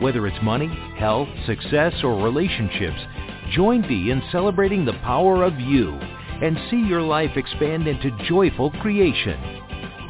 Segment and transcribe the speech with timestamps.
[0.00, 0.66] Whether it's money,
[0.98, 3.00] health, success, or relationships,
[3.52, 5.92] join Dee in celebrating the power of you
[6.42, 9.38] and see your life expand into joyful creation.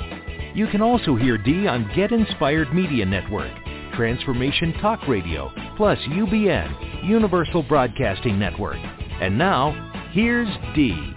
[0.54, 3.54] You can also hear Dee on Get Inspired Media Network,
[3.96, 8.80] Transformation Talk Radio, plus UBN, Universal Broadcasting Network.
[9.22, 11.14] And now, here's Dee.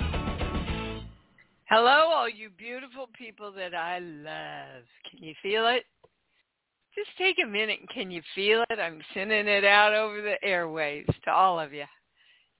[1.68, 4.84] Hello, all you beautiful people that I love.
[5.10, 5.84] Can you feel it?
[6.94, 7.80] Just take a minute.
[7.92, 8.78] Can you feel it?
[8.78, 11.84] I'm sending it out over the airwaves to all of you.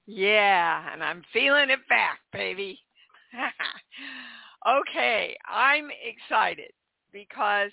[0.07, 2.79] Yeah, and I'm feeling it back, baby.
[4.67, 6.71] okay, I'm excited
[7.11, 7.71] because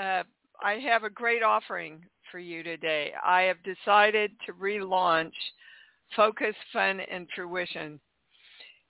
[0.00, 0.22] uh,
[0.60, 3.12] I have a great offering for you today.
[3.24, 5.32] I have decided to relaunch
[6.16, 8.00] Focus, Fun, and Fruition.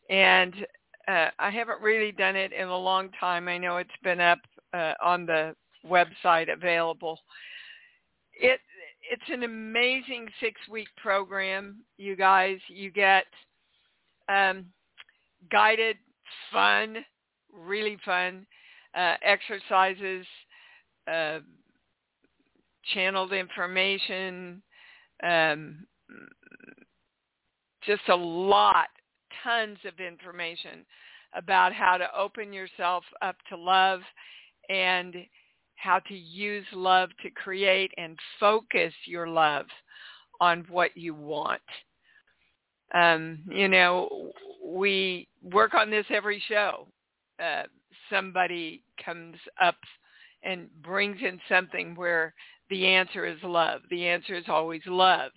[0.08, 0.54] And
[1.06, 3.48] uh, I haven't really done it in a long time.
[3.48, 4.38] I know it's been up
[4.72, 5.54] uh, on the
[5.86, 7.18] website available.
[8.34, 8.60] It
[9.10, 12.58] it's an amazing six week program, you guys.
[12.68, 13.24] You get
[14.28, 14.66] um,
[15.50, 15.96] guided,
[16.52, 16.98] fun,
[17.52, 18.46] really fun
[18.94, 20.26] uh, exercises,
[21.10, 21.40] uh,
[22.94, 24.62] channeled information,
[25.22, 25.86] um,
[27.84, 28.88] just a lot,
[29.42, 30.84] tons of information
[31.34, 34.00] about how to open yourself up to love
[34.68, 35.14] and
[35.76, 39.66] how to use love to create and focus your love
[40.40, 41.60] on what you want.
[42.94, 44.32] Um, you know,
[44.64, 46.86] we work on this every show.
[47.42, 47.64] Uh,
[48.10, 49.76] somebody comes up
[50.42, 52.34] and brings in something where
[52.70, 53.80] the answer is love.
[53.90, 55.32] The answer is always love.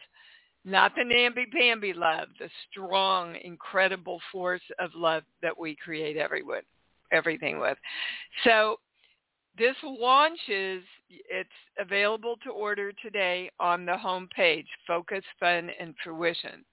[0.64, 6.62] Not the namby-pamby love, the strong, incredible force of love that we create everyone,
[7.12, 7.78] everything with.
[8.44, 8.78] So
[9.58, 16.64] this launches, it's available to order today on the home page, Focus, Fun, and Fruition.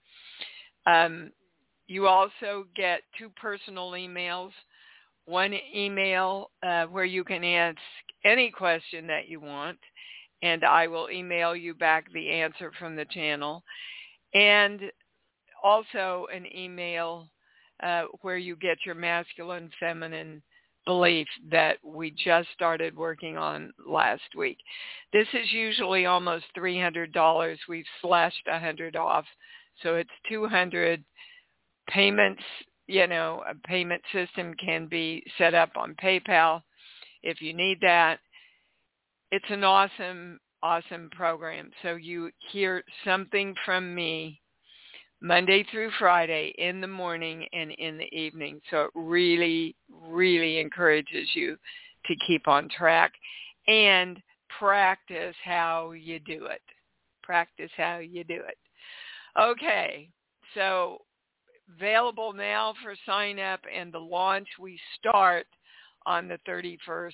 [0.86, 1.32] Um,
[1.86, 4.50] you also get two personal emails,
[5.24, 7.78] one email uh, where you can ask
[8.24, 9.78] any question that you want,
[10.42, 13.62] and I will email you back the answer from the channel,
[14.34, 14.80] and
[15.62, 17.28] also an email
[17.82, 20.42] uh, where you get your masculine, feminine,
[20.88, 24.56] belief that we just started working on last week.
[25.12, 27.56] This is usually almost $300.
[27.68, 29.26] We've slashed 100 off.
[29.82, 31.04] So it's 200
[31.90, 32.42] payments,
[32.86, 36.62] you know, a payment system can be set up on PayPal
[37.22, 38.18] if you need that.
[39.30, 41.70] It's an awesome, awesome program.
[41.82, 44.40] So you hear something from me
[45.20, 48.60] Monday through Friday in the morning and in the evening.
[48.70, 51.56] So it really, really encourages you
[52.06, 53.12] to keep on track
[53.66, 54.18] and
[54.58, 56.62] practice how you do it.
[57.22, 58.56] Practice how you do it.
[59.38, 60.08] Okay,
[60.54, 60.98] so
[61.76, 65.46] available now for sign up and the launch we start
[66.08, 67.12] on the 31st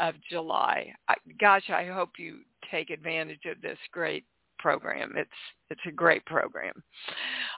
[0.00, 0.92] of July.
[1.08, 4.24] I, gosh, I hope you take advantage of this great
[4.58, 5.12] program.
[5.16, 5.30] It's
[5.70, 6.82] it's a great program.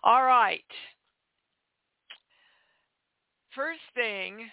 [0.05, 0.61] All right.
[3.55, 4.47] First thing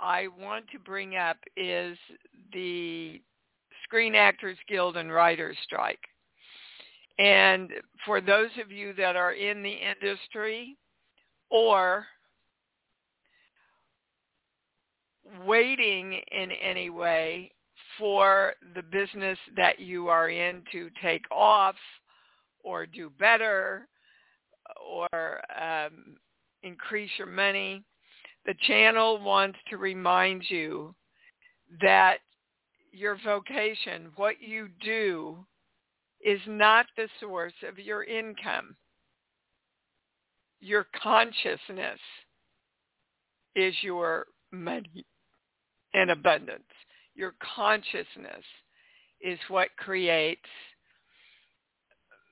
[0.00, 1.96] I want to bring up is
[2.52, 3.20] the
[3.84, 6.00] Screen Actors Guild and Writers Strike.
[7.18, 7.70] And
[8.04, 10.76] for those of you that are in the industry
[11.50, 12.06] or
[15.46, 17.52] waiting in any way
[17.98, 21.76] for the business that you are in to take off
[22.64, 23.86] or do better
[24.84, 26.16] or um,
[26.62, 27.82] increase your money,
[28.46, 30.94] the channel wants to remind you
[31.80, 32.18] that
[32.92, 35.36] your vocation, what you do,
[36.24, 38.74] is not the source of your income.
[40.60, 42.00] Your consciousness
[43.54, 45.04] is your money
[45.94, 46.62] and abundance.
[47.14, 48.44] Your consciousness
[49.20, 50.40] is what creates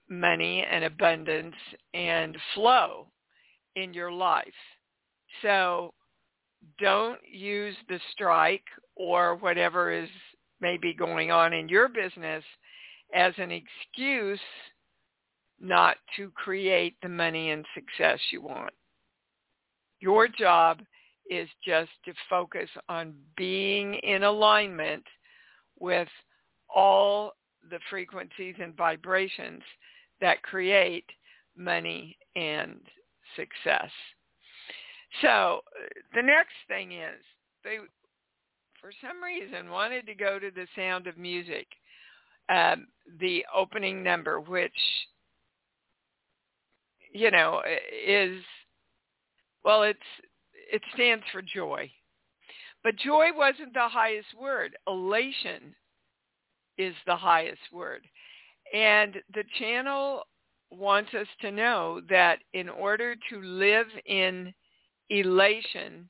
[0.09, 1.55] money and abundance
[1.93, 3.07] and flow
[3.77, 4.47] in your life.
[5.43, 5.93] So
[6.81, 8.65] don't use the strike
[8.97, 10.09] or whatever is
[10.61, 12.43] maybe going on in your business
[13.15, 14.41] as an excuse
[15.61, 18.73] not to create the money and success you want.
[20.01, 20.81] Your job
[21.29, 25.05] is just to focus on being in alignment
[25.79, 26.09] with
[26.75, 27.33] all
[27.71, 29.63] the frequencies and vibrations
[30.21, 31.05] that create
[31.57, 32.81] money and
[33.37, 33.91] success.
[35.23, 35.61] So
[36.15, 37.23] the next thing is
[37.65, 37.79] they,
[38.81, 41.67] for some reason, wanted to go to the sound of music,
[42.49, 42.87] um,
[43.21, 44.73] the opening number, which,
[47.13, 47.63] you know,
[48.07, 48.41] is,
[49.65, 49.99] well, it's,
[50.71, 51.91] it stands for joy.
[52.85, 54.77] But joy wasn't the highest word.
[54.87, 55.75] Elation
[56.77, 58.03] is the highest word.
[58.73, 60.23] And the channel
[60.71, 64.53] wants us to know that in order to live in
[65.11, 66.09] elation,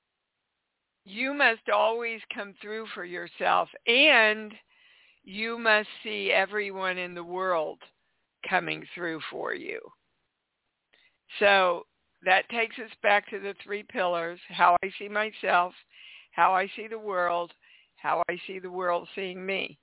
[1.04, 4.52] you must always come through for yourself and
[5.24, 7.78] you must see everyone in the world
[8.48, 9.80] coming through for you.
[11.38, 11.86] So
[12.24, 15.72] that takes us back to the three pillars, how I see myself,
[16.32, 17.52] how I see the world,
[17.96, 19.78] how I see the world seeing me.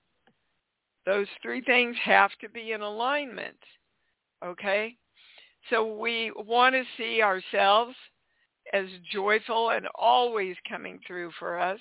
[1.05, 3.57] Those three things have to be in alignment,
[4.43, 4.95] okay?
[5.69, 7.95] So we want to see ourselves
[8.73, 11.79] as joyful and always coming through for us.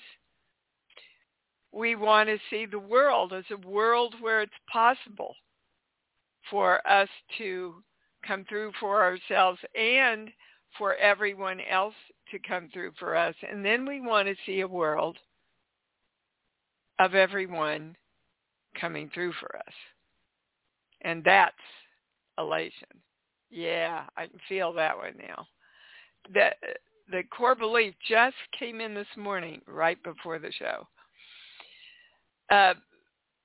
[1.71, 5.35] We want to see the world as a world where it's possible
[6.49, 7.75] for us to
[8.27, 10.29] come through for ourselves and
[10.77, 11.93] for everyone else
[12.31, 13.35] to come through for us.
[13.49, 15.17] And then we want to see a world
[16.99, 17.95] of everyone
[18.79, 19.73] coming through for us.
[21.01, 21.55] And that's
[22.37, 22.87] elation.
[23.49, 25.47] Yeah, I can feel that one now.
[26.33, 26.49] The
[27.11, 30.87] the core belief just came in this morning, right before the show.
[32.49, 32.73] Uh,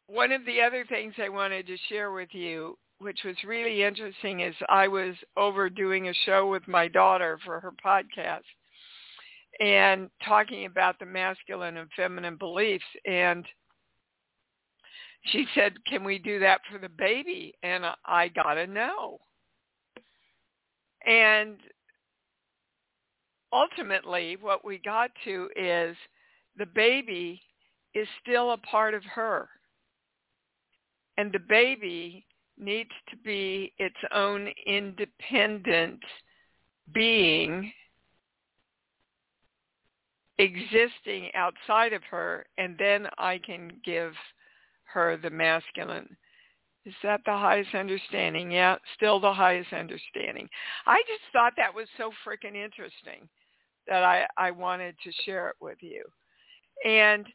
[0.07, 4.41] one of the other things I wanted to share with you, which was really interesting,
[4.41, 8.43] is I was over doing a show with my daughter for her podcast
[9.59, 12.85] and talking about the masculine and feminine beliefs.
[13.07, 13.47] And
[15.25, 17.55] she said, can we do that for the baby?
[17.63, 19.19] And I got a no.
[21.07, 21.57] And
[23.53, 25.97] ultimately what we got to is
[26.57, 27.41] the baby
[27.95, 29.49] is still a part of her.
[31.17, 32.25] And the baby
[32.61, 36.01] needs to be its own independent
[36.93, 37.73] being
[40.39, 44.13] existing outside of her and then I can give
[44.85, 46.17] her the masculine.
[46.87, 48.51] Is that the highest understanding?
[48.51, 50.49] Yeah, still the highest understanding.
[50.87, 53.29] I just thought that was so freaking interesting
[53.87, 56.05] that I, I wanted to share it with you.
[56.85, 57.27] And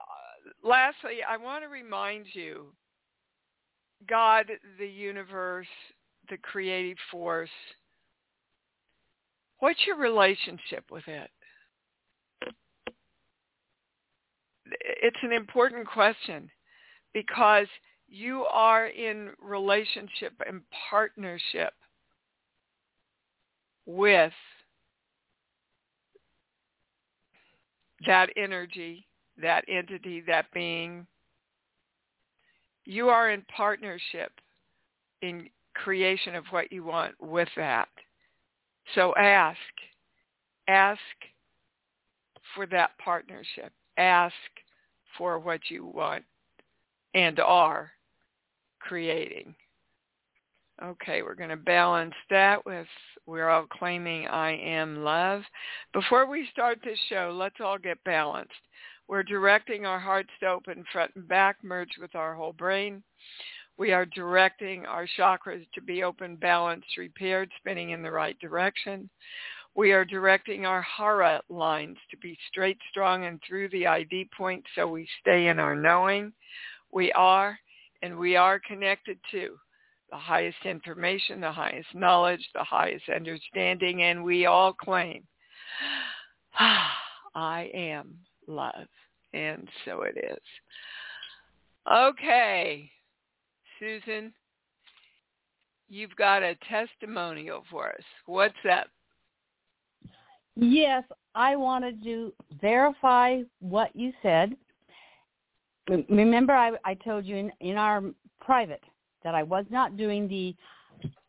[0.00, 2.72] uh, lastly, I want to remind you,
[4.06, 4.46] God,
[4.78, 5.66] the universe,
[6.30, 7.50] the creative force,
[9.60, 11.30] what's your relationship with it?
[15.02, 16.50] It's an important question
[17.14, 17.66] because
[18.08, 20.60] you are in relationship and
[20.90, 21.72] partnership
[23.86, 24.32] with
[28.06, 29.06] that energy,
[29.40, 31.06] that entity, that being.
[32.88, 34.32] You are in partnership
[35.20, 37.88] in creation of what you want with that.
[38.94, 39.58] So ask.
[40.68, 40.98] Ask
[42.54, 43.74] for that partnership.
[43.98, 44.32] Ask
[45.18, 46.24] for what you want
[47.12, 47.90] and are
[48.80, 49.54] creating.
[50.82, 52.86] Okay, we're going to balance that with
[53.26, 55.42] we're all claiming I am love.
[55.92, 58.52] Before we start this show, let's all get balanced.
[59.08, 63.02] We're directing our hearts to open front and back, merge with our whole brain.
[63.78, 69.08] We are directing our chakras to be open, balanced, repaired, spinning in the right direction.
[69.74, 74.64] We are directing our hara lines to be straight, strong, and through the ID point
[74.74, 76.32] so we stay in our knowing.
[76.92, 77.58] We are,
[78.02, 79.56] and we are connected to
[80.10, 85.22] the highest information, the highest knowledge, the highest understanding, and we all claim,
[87.34, 88.88] I am love.
[89.32, 90.38] And so it is.
[91.90, 92.90] Okay,
[93.78, 94.32] Susan,
[95.88, 98.04] you've got a testimonial for us.
[98.26, 98.88] What's that?
[100.56, 104.56] Yes, I wanted to verify what you said.
[106.10, 108.02] Remember, I, I told you in, in our
[108.40, 108.82] private
[109.24, 110.54] that I was not doing the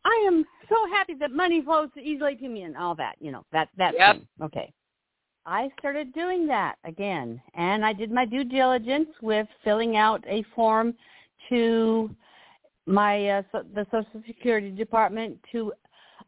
[0.04, 3.44] I am so happy that money flows easily to me and all that, you know,
[3.52, 4.16] that that Yep.
[4.16, 4.28] thing.
[4.42, 4.72] Okay.
[5.50, 10.44] I started doing that again, and I did my due diligence with filling out a
[10.54, 10.94] form
[11.48, 12.08] to
[12.86, 15.72] my uh, so, the Social Security Department to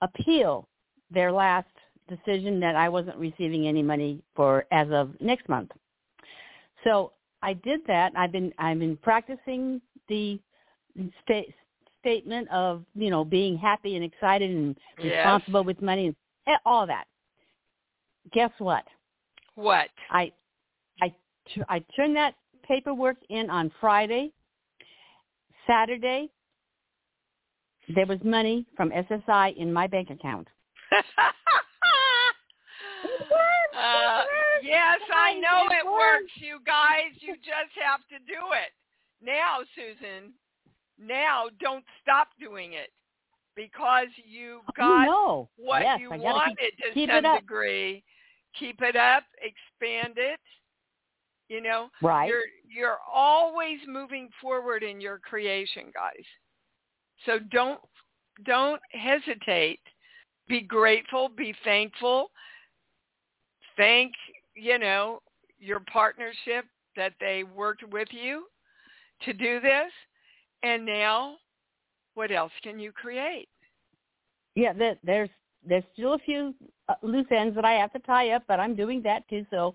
[0.01, 0.67] appeal
[1.13, 1.69] their last
[2.09, 5.71] decision that I wasn't receiving any money for as of next month.
[6.83, 7.13] So
[7.43, 8.11] I did that.
[8.17, 10.41] I've been I've been practicing the
[11.23, 11.55] sta-
[12.01, 15.15] statement of you know being happy and excited and Yes.
[15.15, 16.17] responsible with money and
[16.49, 17.05] eh, all that.
[18.33, 18.85] Guess what?
[19.55, 19.89] What?
[20.11, 20.33] I
[21.01, 21.13] I
[21.69, 22.35] I turned that
[22.67, 24.33] paperwork in on Friday.
[25.67, 26.29] Saturday,
[27.95, 30.49] there was money from SSI in my bank account.
[33.75, 34.23] Uh,
[34.63, 37.11] yes, I know it works, you guys.
[37.21, 38.71] You just have to do it.
[39.25, 40.33] Now, Susan,
[40.99, 42.91] now don't stop doing it
[43.57, 45.49] because you got know.
[45.57, 48.05] what yes, you wanted keep, to keep some degree.
[48.59, 50.41] Keep it up, expand it.
[51.49, 52.29] You know, Right.
[52.29, 56.25] you're you're always moving forward in your creation, guys.
[57.27, 57.81] So don't
[58.45, 59.81] don't hesitate.
[60.49, 62.31] Be grateful, be thankful.
[63.77, 64.13] Thank,
[64.55, 65.21] you know,
[65.59, 66.65] your partnership
[66.97, 68.45] that they worked with you
[69.23, 69.93] to do this.
[70.63, 71.37] And now
[72.15, 73.49] what else can you create?
[74.55, 75.31] Yeah, there, there's
[75.67, 76.55] there's still a few
[76.89, 79.47] uh, loose ends that I have to tie up, but I'm doing that too.
[79.51, 79.75] So,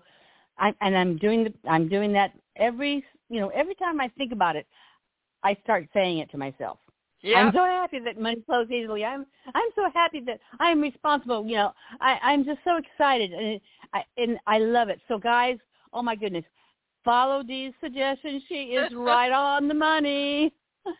[0.58, 4.32] I and I'm doing the I'm doing that every you know every time I think
[4.32, 4.66] about it,
[5.42, 6.78] I start saying it to myself.
[7.20, 7.38] Yeah.
[7.38, 9.04] I'm so happy that money flows easily.
[9.04, 11.44] I'm I'm so happy that I'm responsible.
[11.46, 15.00] You know, I I'm just so excited and it, I and I love it.
[15.08, 15.58] So guys,
[15.92, 16.44] oh my goodness,
[17.04, 18.42] follow Dee's suggestions.
[18.48, 20.52] She is right on the money.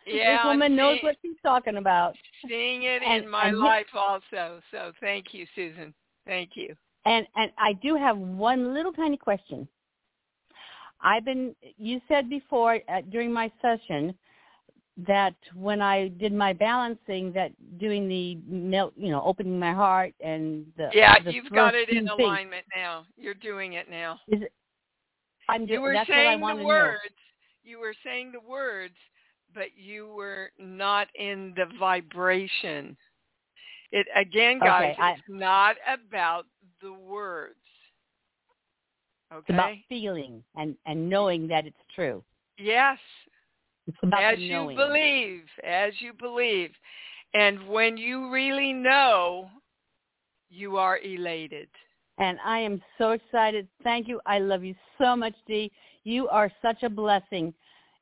[0.05, 2.15] Yeah, this woman knows what she's talking about.
[2.47, 4.61] seeing it And- in my and life also.
[4.71, 5.93] So thank you, Susan.
[6.27, 6.75] Thank you.
[7.05, 9.67] And and I do have one little tiny question.
[11.01, 14.13] I've been you said before uh, during my session
[15.07, 20.13] that when I did my balancing that doing the melt, you know, opening my heart
[20.19, 23.05] and the Yeah, the you've got it in things, alignment now.
[23.17, 24.19] You're doing it now.
[24.27, 24.51] Is it,
[25.47, 26.99] I'm You just, were that's what I saying the words.
[27.63, 28.95] You were saying the words,
[29.53, 32.95] but you were not in the vibration.
[33.91, 36.45] It again, guys, Okay, I- it's not about
[36.81, 37.55] the words.
[39.31, 39.39] Okay.
[39.47, 42.23] It's about feeling and and knowing that it's true.
[42.57, 42.99] Yes.
[43.87, 44.75] It's about as you knowing.
[44.77, 46.71] believe, as you believe.
[47.33, 49.49] And when you really know,
[50.49, 51.69] you are elated.
[52.17, 53.67] And I am so excited.
[53.83, 54.19] Thank you.
[54.25, 55.71] I love you so much, Dee.
[56.03, 57.53] You are such a blessing.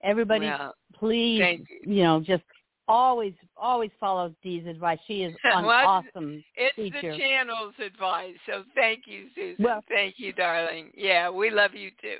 [0.07, 2.43] Everybody, Well, please, thank you know, just
[2.87, 4.97] always, always follow Dee's advice.
[5.05, 7.11] She is an Well, awesome It's teacher.
[7.11, 8.35] the channel's advice.
[8.45, 9.63] So thank you, Susan.
[9.65, 10.91] Well- thank you, darling.
[10.95, 12.17] Yeah, we love you too.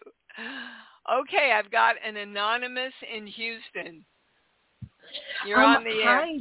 [1.21, 4.03] Okay, I've got an anonymous in Houston.
[5.45, 6.25] You're Um, on the air.
[6.25, 6.37] Hi,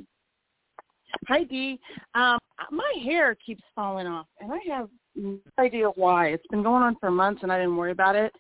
[1.29, 1.79] hi Dee.
[2.17, 2.39] Um,
[2.73, 6.29] my hair keeps falling off, and I have no idea why.
[6.31, 8.35] It's been going on for months, and I didn't worry about it.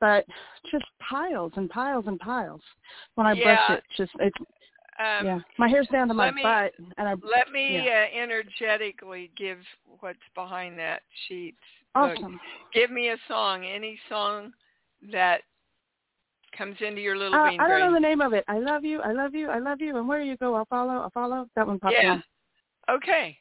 [0.00, 0.26] But
[0.70, 2.60] just piles and piles and piles.
[3.14, 3.44] When I Yeah.
[3.44, 4.36] brush it, just it's
[4.98, 5.40] Um, yeah.
[5.58, 8.08] My hair's down to my me- butt, and I Let me Yeah.
[8.10, 9.62] uh, energetically give
[10.00, 11.54] what's behind that sheet.
[11.94, 12.40] Look, awesome.
[12.72, 14.54] give me a song, any song
[15.02, 15.42] that
[16.52, 18.44] comes into your little Uh, bean I don't know the name of it.
[18.48, 19.02] I love you.
[19.02, 19.50] I love you.
[19.50, 19.98] I love you.
[19.98, 20.94] And where you go, I'll follow.
[21.02, 21.46] I'll follow.
[21.56, 22.22] That one popped Yeah.
[22.88, 23.38] Okay.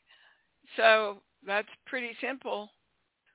[0.75, 2.69] So that's pretty simple.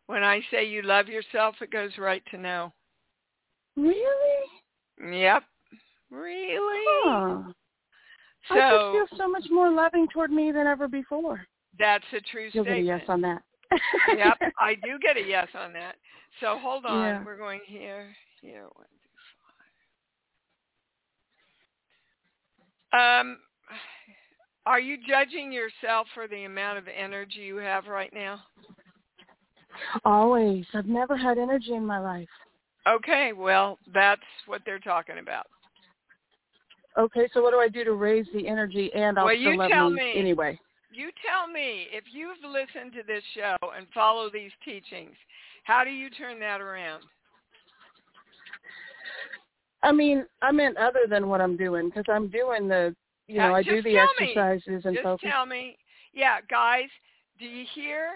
[0.06, 2.74] When I say you love yourself, it goes right to know.
[3.80, 5.20] Really?
[5.20, 5.42] Yep.
[6.10, 6.84] Really?
[7.04, 7.42] Huh.
[8.50, 11.46] I just feel so much more loving toward me than ever before.
[11.78, 13.00] that's a true You'll get a statement.
[13.00, 13.42] yes on that.
[14.16, 15.94] yep, I do get a yes on that.
[16.40, 17.04] So hold on.
[17.04, 17.24] Yeah.
[17.24, 18.08] We're going here,
[18.40, 19.08] here, one, two,
[22.90, 23.20] five.
[23.20, 23.38] Um,
[24.66, 28.40] are you judging yourself for the amount of energy you have right now?
[30.04, 30.66] Always.
[30.74, 32.28] I've never had energy in my life.
[32.88, 35.46] Okay, well, that's what they're talking about.
[36.98, 39.58] Okay, so what do I do to raise the energy and I'll Well, still you
[39.58, 40.58] love tell me, anyway?
[40.92, 45.14] You tell me, if you've listened to this show and follow these teachings,
[45.64, 47.04] how do you turn that around?
[49.82, 52.94] I mean, I meant other than what I'm doing because I'm doing the,
[53.28, 54.34] you know, I do the tell me.
[54.34, 55.28] exercises and Just focus.
[55.30, 55.76] tell me.
[56.12, 56.88] Yeah, guys,
[57.38, 58.14] do you hear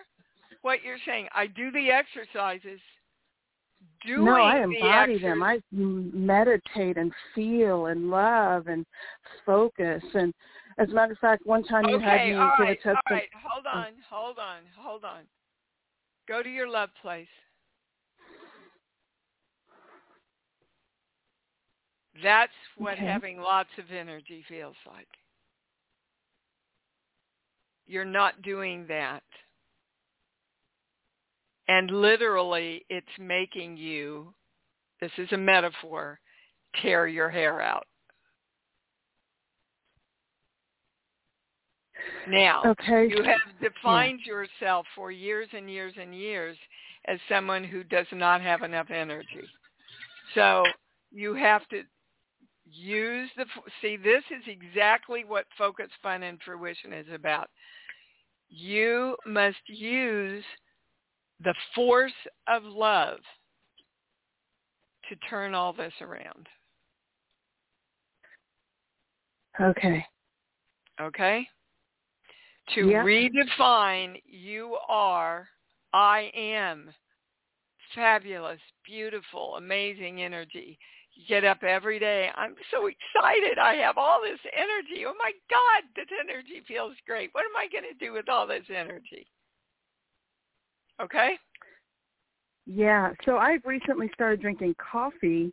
[0.62, 1.28] what you're saying?
[1.32, 2.80] I do the exercises.
[4.06, 5.42] Doing no, I embody exer- them.
[5.42, 8.84] I meditate and feel and love and
[9.46, 10.34] focus and
[10.76, 12.96] As a matter of fact, one time you okay, had me give right, a test.
[13.08, 13.28] all right.
[13.48, 13.78] Hold oh.
[13.78, 15.22] on, hold on, hold on.
[16.26, 17.28] Go to your love place.
[22.22, 23.06] That's what Okay.
[23.06, 25.08] having lots of energy feels like.
[27.86, 29.22] You're not doing that.
[31.68, 34.34] And literally, it's making you,
[35.00, 36.20] this is a metaphor,
[36.82, 37.86] tear your hair out.
[42.26, 43.08] Now, Okay.
[43.08, 46.56] you have defined yourself for years and years and years
[47.06, 49.48] as someone who does not have enough energy.
[50.34, 50.64] So
[51.12, 51.82] you have to
[52.70, 53.44] use the,
[53.82, 57.48] see, this is exactly what focus, fun, and fruition is about.
[58.48, 60.44] You must use
[61.42, 62.12] the force
[62.48, 63.18] of love
[65.08, 66.48] to turn all this around.
[69.60, 70.04] Okay.
[71.00, 71.46] Okay?
[72.74, 75.46] To redefine you are,
[75.92, 76.90] I am
[77.94, 80.78] fabulous, beautiful, amazing energy.
[81.14, 82.30] You get up every day.
[82.34, 83.58] I'm so excited.
[83.58, 85.04] I have all this energy.
[85.06, 87.30] Oh my God, this energy feels great.
[87.32, 89.26] What am I going to do with all this energy?
[91.02, 91.34] Okay?
[92.66, 93.12] Yeah.
[93.24, 95.52] So I've recently started drinking coffee.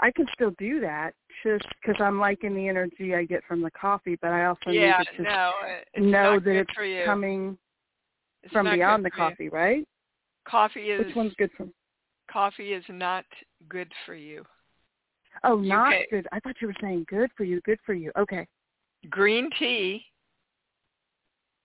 [0.00, 1.12] I can still do that
[1.44, 4.98] just because I'm liking the energy I get from the coffee, but I also yeah,
[4.98, 5.22] need to
[6.00, 7.56] no, know that it's coming
[8.42, 9.86] It's from beyond the coffee, right?
[10.44, 11.68] Coffee is Which one's good for?
[12.30, 13.24] coffee is not
[13.68, 14.44] good for you.
[15.44, 16.28] Oh, not can- good.
[16.32, 17.60] I thought you were saying good for you.
[17.62, 18.10] Good for you.
[18.18, 18.46] Okay.
[19.10, 20.04] green tea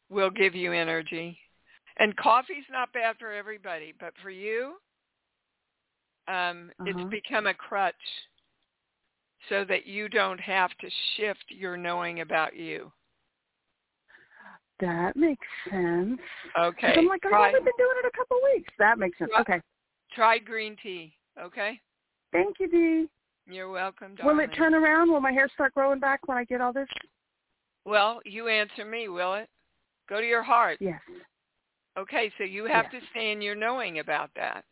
[0.10, 1.40] will give you energy.
[2.00, 4.76] And coffee's not bad for everybody, but for you,
[6.28, 6.90] um, Uh-huh.
[6.90, 7.96] it's become a crutch
[9.50, 12.92] so that you don't have to shift your knowing about you.
[14.80, 16.22] That makes sense.
[16.56, 16.94] Okay.
[16.96, 18.72] I'm like, I've only been doing it a couple of weeks.
[18.78, 19.32] That makes sense.
[19.40, 19.62] Okay.
[20.14, 21.16] try green tea.
[21.40, 21.80] Okay.
[22.32, 23.10] Thank you, Dee.
[23.52, 25.10] You're welcome, Will it turn around?
[25.10, 26.90] Will my hair start growing back when I get all this?
[27.86, 29.50] well, you answer me, will it?
[30.10, 30.78] Go to your heart.
[30.82, 31.00] Yes.
[31.98, 33.02] Okay, so you have Yes.
[33.02, 34.64] to stay in your knowing about that.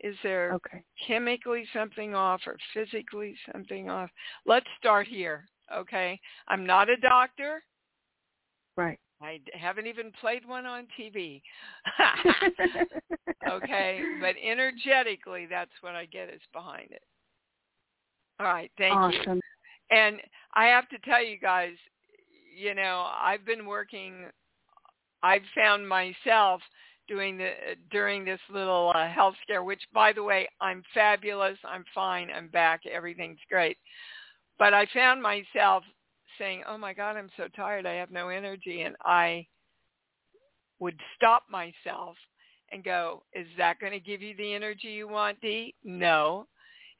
[0.00, 0.84] Is there Okay.
[1.06, 4.10] chemically something off or physically something off.
[4.46, 6.20] Let's start here, okay?
[6.48, 7.62] I'm not a doctor.
[8.76, 8.98] Right.
[9.20, 11.42] I haven't even played one on TV.
[13.48, 17.02] okay, but energetically, that's what I get is behind it.
[18.40, 19.20] All right, thank you.
[19.20, 19.40] awesome.
[19.90, 20.20] And
[20.54, 21.74] I have to tell you guys,
[22.56, 24.26] you know, I've been working.
[25.24, 26.60] I've found myself
[27.08, 27.50] doing the
[27.90, 29.64] during this little uh, health scare.
[29.64, 31.56] Which, by the way, I'm fabulous.
[31.64, 32.30] I'm fine.
[32.30, 32.82] I'm back.
[32.86, 33.78] Everything's great.
[34.58, 35.82] But I found myself
[36.38, 37.86] saying, "Oh my God, I'm so tired.
[37.86, 39.46] I have no energy," and I
[40.78, 42.16] would stop myself
[42.70, 45.74] and go, "Is that going to give you the energy you want, Dee?
[45.84, 46.46] No.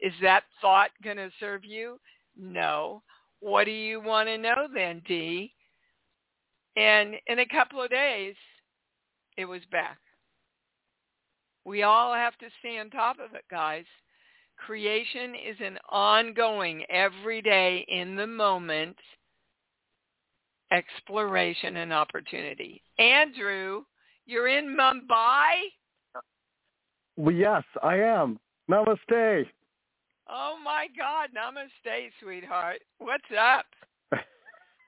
[0.00, 2.00] Is that thought going to serve you?
[2.36, 3.02] No.
[3.40, 5.52] What do you want to know then, Dee?
[6.76, 8.34] And in a couple of days,
[9.36, 9.98] it was back.
[11.64, 13.84] We all have to stay on top of it, guys.
[14.56, 18.96] Creation is an ongoing, every day, in the moment
[20.74, 22.82] exploration and opportunity.
[22.98, 23.82] Andrew,
[24.26, 25.54] you're in Mumbai?
[27.16, 28.38] Well, yes, I am.
[28.70, 29.46] Namaste.
[30.28, 32.80] Oh my God, namaste, sweetheart.
[32.98, 33.66] What's up?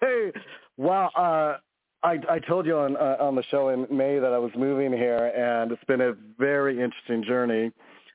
[0.02, 0.30] Hey,
[0.76, 1.08] wow.
[1.16, 1.56] Uh,
[2.06, 4.92] I I told you on uh, on the show in May that I was moving
[4.92, 7.72] here, and it's been a very interesting journey.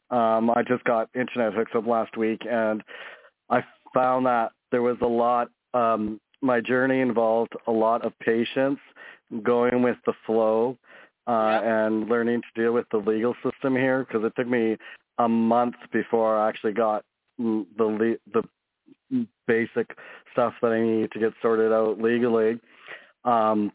[0.10, 2.82] Um, I just got internet hooked up last week, and
[3.49, 5.49] I found that there was a lot.
[5.73, 8.80] Um, my journey involved a lot of patience,
[9.43, 10.77] going with the flow,
[11.27, 11.63] uh, Yep.
[11.63, 14.77] and learning to deal with the legal system here because it took me
[15.17, 17.04] a month before I actually got
[17.38, 19.97] the le- the basic
[20.32, 22.58] stuff that I need to get sorted out legally.
[23.25, 23.71] Um,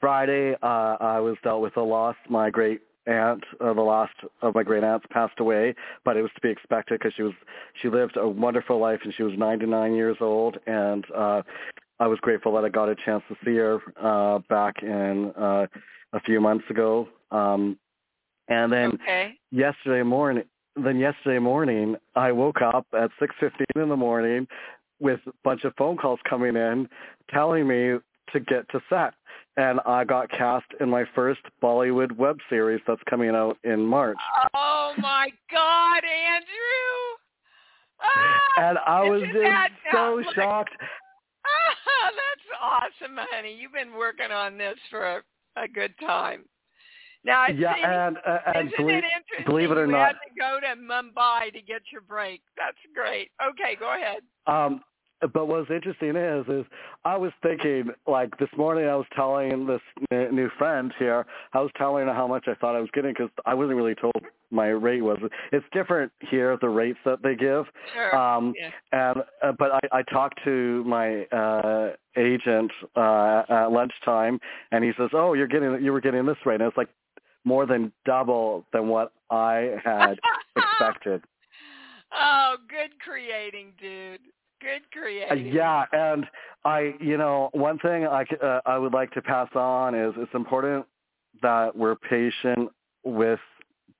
[0.00, 2.16] Friday, uh, I was dealt with a loss.
[2.28, 5.74] My great aunt, uh, the last of my great aunts, passed away,
[6.04, 7.32] but it was to be expected because she was
[7.80, 11.42] she lived a wonderful life and she was 99 years old, and uh,
[12.00, 15.66] I was grateful that I got a chance to see her uh, back in uh,
[16.12, 17.08] a few months ago.
[17.30, 17.78] Um,
[18.48, 19.34] and then okay.
[19.50, 20.44] yesterday morning
[20.76, 24.46] then yesterday morning I woke up at six fifteen in the morning
[25.00, 26.88] with a bunch of phone calls coming in
[27.30, 27.98] telling me
[28.32, 29.14] to get to set
[29.58, 34.16] and I got cast in my first Bollywood web series that's coming out in March.
[34.54, 36.46] Oh my God, Andrew!
[38.00, 40.70] Ah, And I was just so shocked.
[41.50, 43.56] Ah, that's awesome, honey.
[43.58, 45.22] You've been working on this for a,
[45.56, 46.44] a good time.
[47.24, 49.98] Now, it yeah, seems, and uh, and believe, it interesting believe it or you not,
[49.98, 52.42] you had to go to Mumbai to get your break?
[52.56, 53.30] That's great.
[53.42, 54.20] Okay, go ahead.
[54.46, 54.82] Um,
[55.20, 56.64] but what's interesting is, is
[57.04, 59.80] I was thinking, like this morning, I was telling this
[60.12, 63.12] n- new friend here, I was telling her how much I thought I was getting
[63.12, 64.14] because I wasn't really told
[64.50, 65.18] my rate was.
[65.52, 67.66] It's different here, the rates that they give.
[67.94, 68.16] Sure.
[68.16, 68.70] Um, yeah.
[68.92, 74.38] and uh, but I, I talked to my uh, agent uh, at lunchtime,
[74.72, 76.88] and he says, "Oh, you're getting you were getting this rate," and it's like
[77.44, 80.18] more than double than what I had
[80.56, 81.22] expected.
[82.12, 84.20] Oh, good creating, dude.
[84.60, 85.52] Good Uh, creating.
[85.52, 86.26] Yeah, and
[86.64, 90.14] I, you know, one thing I c- uh, I would like to pass on is
[90.16, 90.86] it's important
[91.42, 92.70] that we're patient
[93.04, 93.40] with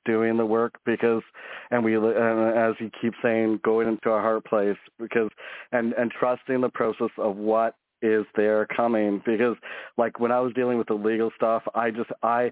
[0.04, 1.22] doing the work because,
[1.70, 5.30] and we, and as you keep saying, going into a heart place because,
[5.72, 9.56] and and trusting the process of what is there coming because,
[9.96, 12.50] like when I was dealing with the legal stuff, I just I.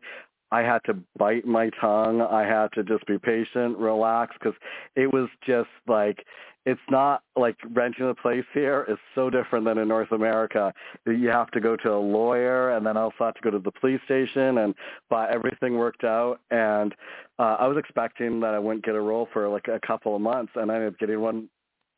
[0.53, 2.23] I had to bite my tongue.
[2.23, 4.55] I had to just be patient, relax, because
[4.95, 6.25] it was just like
[6.67, 10.75] it's not like renting a place here is so different than in North America.
[11.07, 13.71] You have to go to a lawyer and then also have to go to the
[13.71, 14.75] police station and
[15.09, 16.93] but everything worked out and
[17.39, 20.21] uh I was expecting that I wouldn't get a role for like a couple of
[20.21, 21.49] months and I ended up getting one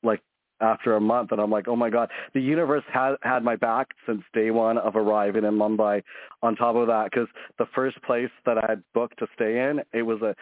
[0.03, 0.21] like
[0.61, 3.89] after a month and I'm like, oh my God, the universe had had my back
[4.07, 6.03] since day one of arriving in Mumbai.
[6.43, 7.29] On top of that, because
[7.59, 10.35] the first place that I had booked to stay in, it was a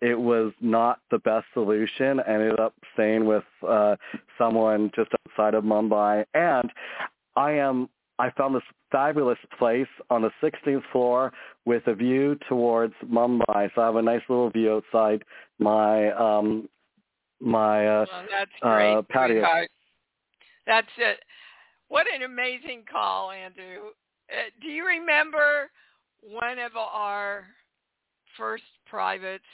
[0.00, 2.20] it was not the best solution.
[2.20, 3.96] I ended up staying with uh
[4.38, 6.70] someone just outside of Mumbai and
[7.36, 11.32] I am I found this fabulous place on the 16th floor
[11.64, 13.70] with a view towards Mumbai.
[13.74, 15.24] So I have a nice little view outside
[15.58, 16.68] my um
[17.40, 19.36] my uh, Well, that's great, uh patio.
[19.36, 19.70] sweetheart.
[20.66, 21.18] That's it.
[21.88, 23.90] What an amazing call, Andrew.
[24.30, 25.70] Uh, do you remember
[26.22, 27.44] one of our
[28.38, 29.44] first privates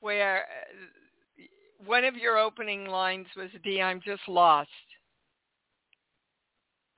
[0.00, 1.42] where uh,
[1.84, 4.68] one of your opening lines was, "Dee, I'm just lost."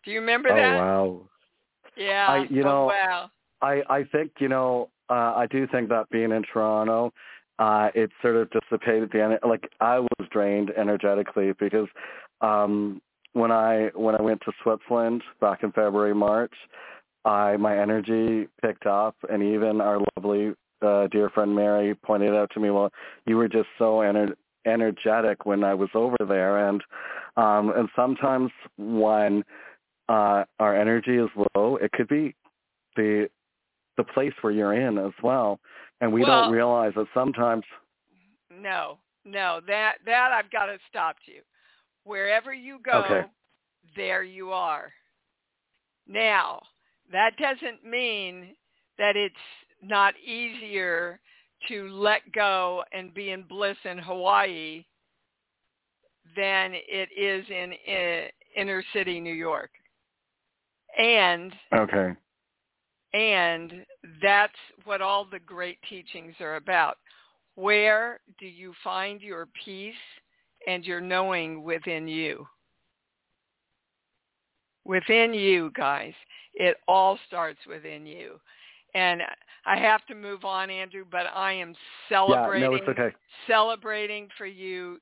[0.05, 0.59] Do you remember that?
[0.59, 0.79] Oh that?
[0.79, 1.21] wow.
[1.97, 2.27] Yeah.
[2.29, 3.31] I- you oh, know, wow.
[3.61, 7.13] I I think you know uh, I do think that being in Toronto,
[7.59, 11.89] uh, it sort of dissipated the ener- like I was drained energetically because
[12.41, 13.01] um,
[13.35, 16.55] when I when I went to Switzerland back in February March,
[17.25, 22.51] I my energy picked up and even our lovely uh, dear friend Mary pointed out
[22.55, 22.91] to me, well,
[23.27, 24.35] you were just so ener-
[24.67, 26.83] energetic when I was over there and
[27.37, 29.43] um and sometimes when
[30.09, 32.35] uh our energy is low, it could be
[32.97, 33.29] the
[33.97, 35.59] the place where you're in as well.
[36.01, 37.65] And we Well- don't realize that sometimes
[38.51, 41.43] No, no, that that I've got to stop you.
[42.05, 43.25] Wherever you go, Okay.
[43.97, 44.93] there you are.
[46.07, 46.63] Now,
[47.11, 48.57] that doesn't mean
[48.99, 49.37] that it's
[49.83, 51.21] not easier
[51.69, 54.85] to let go and be in bliss in Hawaii
[56.37, 59.71] than it is in, in inner city New York.
[60.99, 62.13] And okay.
[63.15, 63.87] and
[64.23, 64.53] that's
[64.85, 66.99] what all the great teachings are about.
[67.55, 69.95] Where do you find your peace
[70.67, 72.47] and your knowing within you?
[74.85, 76.15] Within you, guys.
[76.55, 78.39] It all starts within you.
[78.95, 79.23] And
[79.65, 81.77] I have to move on, Andrew, but I am Yeah,
[82.09, 83.15] celebrating no, it's okay.
[83.47, 84.99] celebrating for you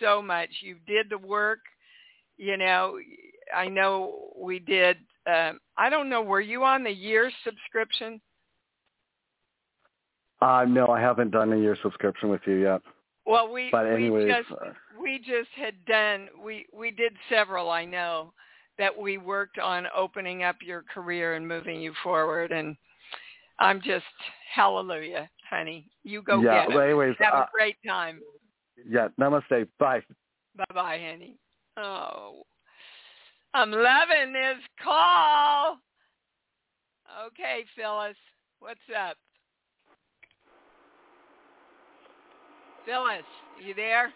[0.00, 0.50] so much.
[0.60, 1.60] You did the work.
[2.36, 2.98] You know,
[3.54, 4.98] I know we did.
[5.26, 6.22] Um, I don't know.
[6.22, 8.20] Were you on the year subscription?
[10.40, 12.82] Uh no, I haven't done a year subscription with you yet.
[13.24, 16.28] Well, we But we just uh, we just had done.
[16.44, 17.70] We we did several.
[17.70, 18.32] I know
[18.78, 22.50] that we worked on opening up your career and moving you forward.
[22.50, 22.76] And
[23.62, 24.04] I'm just
[24.52, 25.86] hallelujah, honey.
[26.02, 26.84] You go yeah, get but it.
[26.86, 28.20] anyways, Have uh, a great time.
[28.88, 29.68] yeah, namaste.
[29.78, 30.00] Bye.
[30.56, 31.36] Bye bye, honey.
[31.76, 32.42] Oh,
[33.54, 35.78] I'm loving this call.
[37.28, 38.16] Okay, Phyllis,
[38.58, 39.16] what's up?
[42.84, 43.22] Phyllis,
[43.64, 44.12] you there?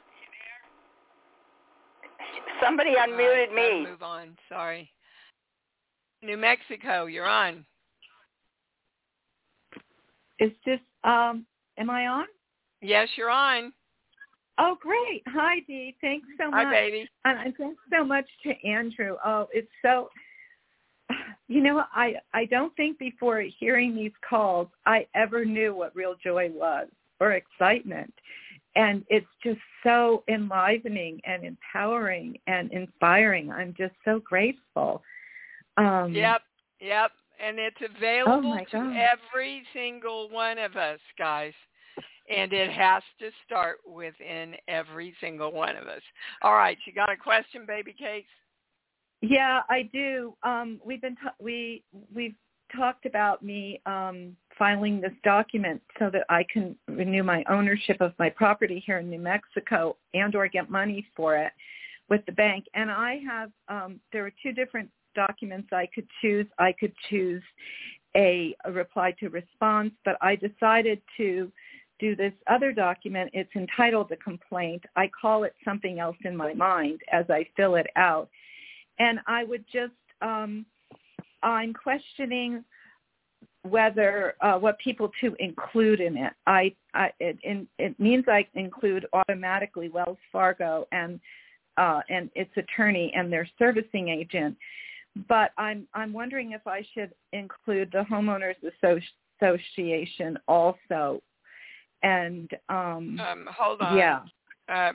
[2.60, 3.86] Somebody unmuted gotta me.
[3.88, 4.36] Move on.
[4.48, 4.90] Sorry.
[6.20, 7.64] New Mexico, you're on.
[10.38, 11.46] Is this um
[11.78, 12.26] am I on?
[12.82, 13.72] Yes, you're on.
[14.58, 15.22] Oh great.
[15.28, 15.96] Hi Dee.
[16.00, 16.66] Thanks so much.
[16.66, 17.08] Hi, baby.
[17.24, 19.16] And thanks so much to Andrew.
[19.24, 20.08] Oh, it's so
[21.48, 26.14] you know, I I don't think before hearing these calls I ever knew what real
[26.22, 26.88] joy was
[27.20, 28.12] or excitement.
[28.76, 33.50] and it's just so enlivening and empowering and inspiring.
[33.50, 35.02] I'm just so grateful.
[35.78, 36.42] Um, yep,
[36.80, 37.10] yep,
[37.44, 41.52] and it's Oh available my to every single one of us, guys.
[42.28, 46.02] And it has to start within every single one of us.
[46.42, 48.28] All right, you got a question, baby cakes?
[49.22, 50.34] Yeah, I do.
[50.42, 52.34] Um, we've been ta- we we've
[52.74, 58.12] talked about me um, filing this document so that I can renew my ownership of
[58.18, 61.52] my property here in New Mexico and or get money for it
[62.08, 62.66] with the bank.
[62.74, 66.46] And I have um, there are two different documents I could choose.
[66.58, 67.42] I could choose
[68.16, 71.50] a, a reply to response, but I decided to
[71.98, 73.30] do this other document.
[73.32, 74.82] It's entitled the complaint.
[74.96, 78.28] I call it something else in my mind as I fill it out.
[78.98, 80.66] And I would just, um,
[81.42, 82.64] I'm questioning
[83.62, 86.32] whether uh, what people to include in it.
[86.46, 91.20] I, I it, in, it means I include automatically Wells Fargo and
[91.76, 94.56] uh, and its attorney and their servicing agent.
[95.28, 98.56] But I'm I'm wondering if I should include the homeowners
[99.40, 101.22] association also.
[102.02, 103.96] And um, Um, hold on.
[103.96, 104.20] yeah,
[104.68, 104.92] Uh,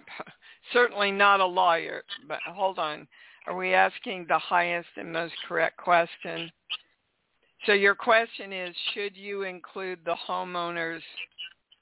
[0.73, 3.07] certainly not a lawyer, but hold on.
[3.47, 6.51] Are we asking the highest and most correct question?
[7.65, 11.01] So your question is, should you include the homeowners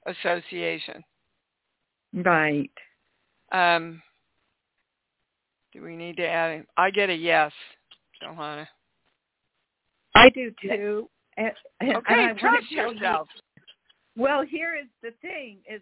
[0.06, 1.04] association?
[2.14, 2.72] right.
[3.52, 4.02] Um,
[5.74, 6.66] do we need to add?
[6.78, 7.52] I get a yes,
[10.16, 11.10] I do too.
[11.38, 13.30] And, and Okay, I wanna trust you- yourself.
[14.18, 15.82] Well, here is the thing: is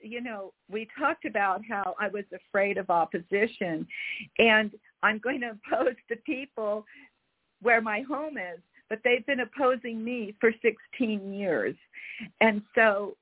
[0.00, 3.86] you know we talked about how I was afraid of opposition,
[4.38, 4.70] and
[5.02, 6.84] I'm going to oppose the people
[7.62, 11.74] where my home is, but they've been opposing me for 16 years,
[12.40, 13.16] and so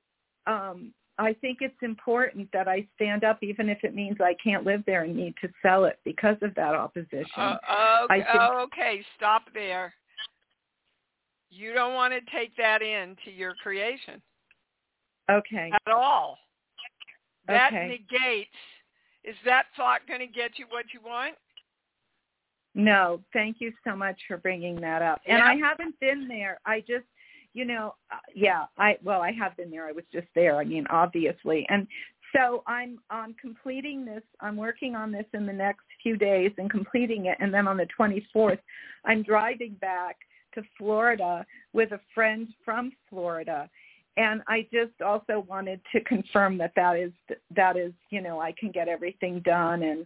[0.47, 4.63] um, I think it's important that I stand up, even if it means I can't
[4.63, 7.25] live there and need to sell it because of that opposition.
[7.35, 7.57] Uh,
[8.03, 9.93] okay, think- okay, stop there.
[11.49, 14.21] You don't want to take that into your creation
[15.31, 15.71] okay.
[15.73, 16.37] at all.
[17.47, 17.87] That Okay.
[17.87, 18.55] negates.
[19.23, 21.35] Is that thought going to get you what you want?
[22.75, 25.21] No, thank you so much for bringing that up.
[25.25, 25.47] And Yeah.
[25.47, 26.59] I haven't been there.
[26.65, 27.07] I just,
[27.57, 29.87] you know, uh, yeah, I well, I have been there.
[29.87, 30.57] I was just there.
[30.57, 31.65] I mean, obviously.
[31.69, 31.87] And
[32.35, 34.21] so I'm I'm completing this.
[34.41, 37.77] I'm working on this in the next few days and completing it and then on
[37.77, 38.59] the 24th,
[39.05, 40.17] I'm driving back
[40.53, 41.43] to Florida
[41.73, 43.67] with a friend from Florida.
[44.17, 47.11] And I just also wanted to confirm that that is
[47.55, 50.05] that is, you know, I can get everything done and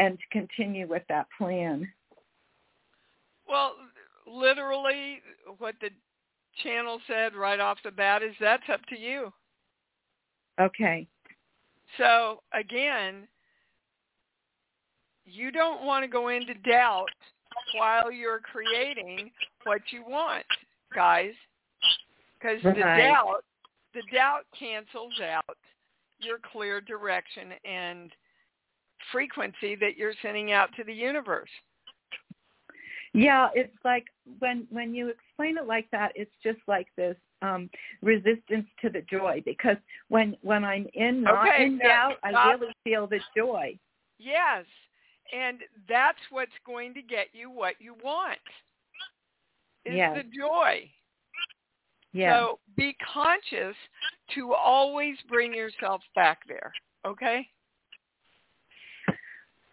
[0.00, 1.88] and to continue with that plan.
[3.46, 3.74] Well,
[4.26, 5.20] literally,
[5.58, 5.90] what the
[6.62, 9.32] channel said right off the bat is that's up to you.
[10.60, 11.06] Okay.
[11.98, 13.26] So again,
[15.24, 17.08] you don't want to go into doubt
[17.76, 19.30] while you're creating
[19.64, 20.44] what you want,
[20.94, 21.32] guys,
[22.38, 23.44] because the doubt,
[23.94, 25.56] the doubt cancels out
[26.18, 28.10] your clear direction and
[29.10, 31.50] frequency that you're sending out to the universe.
[33.14, 34.06] Yeah, it's like
[34.38, 37.68] when when you explain it like that, it's just like this um
[38.00, 39.76] resistance to the joy because
[40.08, 43.78] when when I'm in not Okay, in doubt, I really feel the joy.
[44.18, 44.64] Yes.
[45.32, 48.38] And that's what's going to get you what you want.
[49.84, 50.16] Is Yes.
[50.16, 50.90] the joy.
[52.12, 52.38] Yeah.
[52.38, 53.76] So be conscious
[54.34, 56.72] to always bring yourself back there.
[57.06, 57.48] Okay?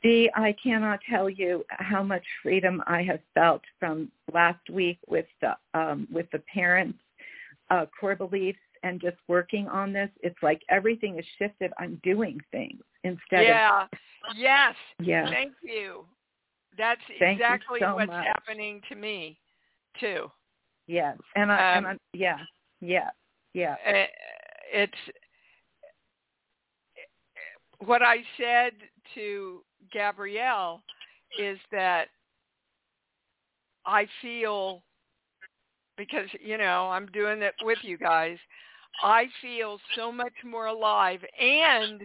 [0.02, 5.26] Dee, I cannot tell you how much freedom I have felt from last week with
[5.42, 7.00] the um, with the parents'
[7.70, 10.10] uh, core beliefs and just working on this.
[10.22, 11.72] It's like everything is shifted.
[11.78, 13.88] I'm doing things instead of yeah.
[14.36, 14.76] Yes.
[15.02, 15.30] yeah.
[15.30, 16.06] Thank you.
[16.78, 18.26] That's Thank you exactly so what's much.
[18.26, 19.38] happening to me
[20.00, 20.32] too.
[20.88, 22.40] Yes, and I and Um, I'm yeah
[22.80, 23.10] yeah
[23.54, 24.08] yeah Uh,
[24.72, 24.94] It's
[27.80, 28.74] what I said
[29.16, 30.82] to Gabrielle
[31.38, 32.08] is that
[33.86, 34.84] I feel
[35.98, 38.38] because you know I'm doing it with you guys.
[39.04, 42.02] I feel so much more alive and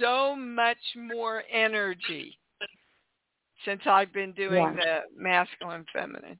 [0.00, 2.38] so much more energy
[3.64, 6.38] since I've been doing the masculine feminine.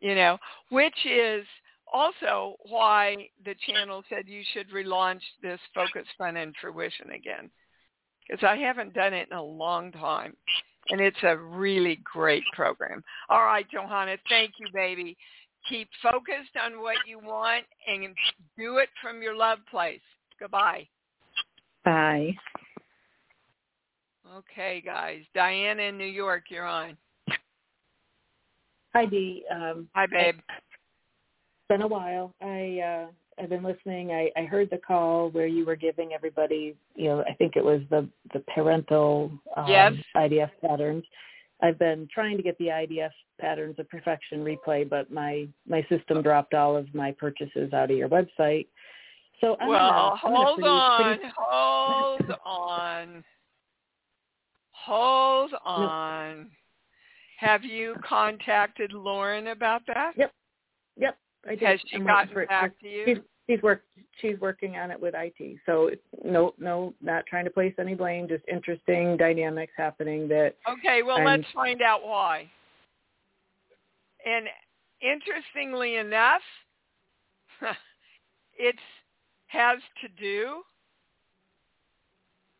[0.00, 0.38] You know,
[0.70, 1.44] which is
[1.92, 7.50] also why the channel said you should relaunch this focus fun and fruition again
[8.28, 10.36] because I haven't done it in a long time.
[10.88, 13.04] And it's a really great program.
[13.28, 15.16] All right, Johanna, thank you, baby.
[15.68, 18.14] Keep focused on what you want and
[18.58, 20.00] do it from your love place.
[20.40, 20.88] Goodbye.
[21.84, 22.34] Bye.
[24.36, 25.22] Okay, guys.
[25.34, 26.96] Diana in New York, you're on.
[28.94, 29.44] Hi, Dee.
[29.50, 30.36] Um, Hi, babe.
[30.36, 32.34] It's been a while.
[32.40, 33.06] I uh,
[33.40, 34.12] I've been listening.
[34.12, 37.64] I, I heard the call where you were giving everybody, you know, I think it
[37.64, 39.92] was the the parental um, Yes.
[40.16, 41.04] IDF patterns.
[41.62, 46.22] I've been trying to get the IDF patterns of perfection replay, but my my system
[46.22, 48.66] dropped all of my purchases out of your website.
[49.40, 53.24] So I'm well, gonna, hold pretty- on, pretty- hold on,
[54.72, 56.50] hold on.
[57.38, 60.12] Have you contacted Lauren about that?
[60.16, 60.32] Yep.
[60.98, 61.16] Yep.
[61.46, 61.62] I did.
[61.62, 63.22] Has she I'm gotten back to you?
[63.50, 63.82] She's she's work
[64.20, 65.58] she's working on it with IT.
[65.66, 65.90] So
[66.24, 71.16] no no not trying to place any blame, just interesting dynamics happening that Okay, well,
[71.16, 72.48] And- let's find out why.
[74.24, 74.46] And
[75.00, 76.42] interestingly enough,
[78.58, 78.76] it
[79.46, 80.62] has to do.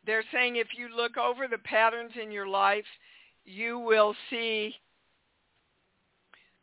[0.05, 2.85] They're saying if you look over the patterns in your life,
[3.45, 4.75] you will see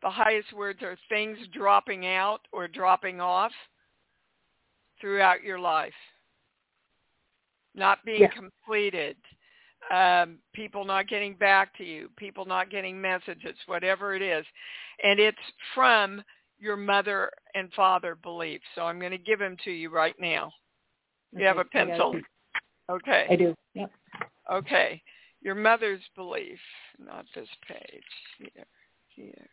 [0.03, 3.53] the highest words are things dropping out or dropping off
[5.01, 5.95] throughout your life.
[7.75, 8.29] Not being Yeah.
[8.29, 9.17] completed
[9.91, 14.45] um, people not getting back to you, people not getting messages, whatever it is.
[15.03, 15.39] And it's
[15.75, 16.23] from
[16.59, 18.65] your mother and father beliefs.
[18.75, 20.53] So I'm going to give them to you right now.
[21.37, 22.15] You have a Okay, I pencil?
[22.91, 23.27] Okay.
[23.31, 23.55] I do.
[23.75, 23.91] Yep.
[24.53, 25.03] Okay.
[25.41, 26.59] Your mother's belief,
[26.99, 28.03] not this page.
[28.39, 28.67] Here,
[29.09, 29.49] here.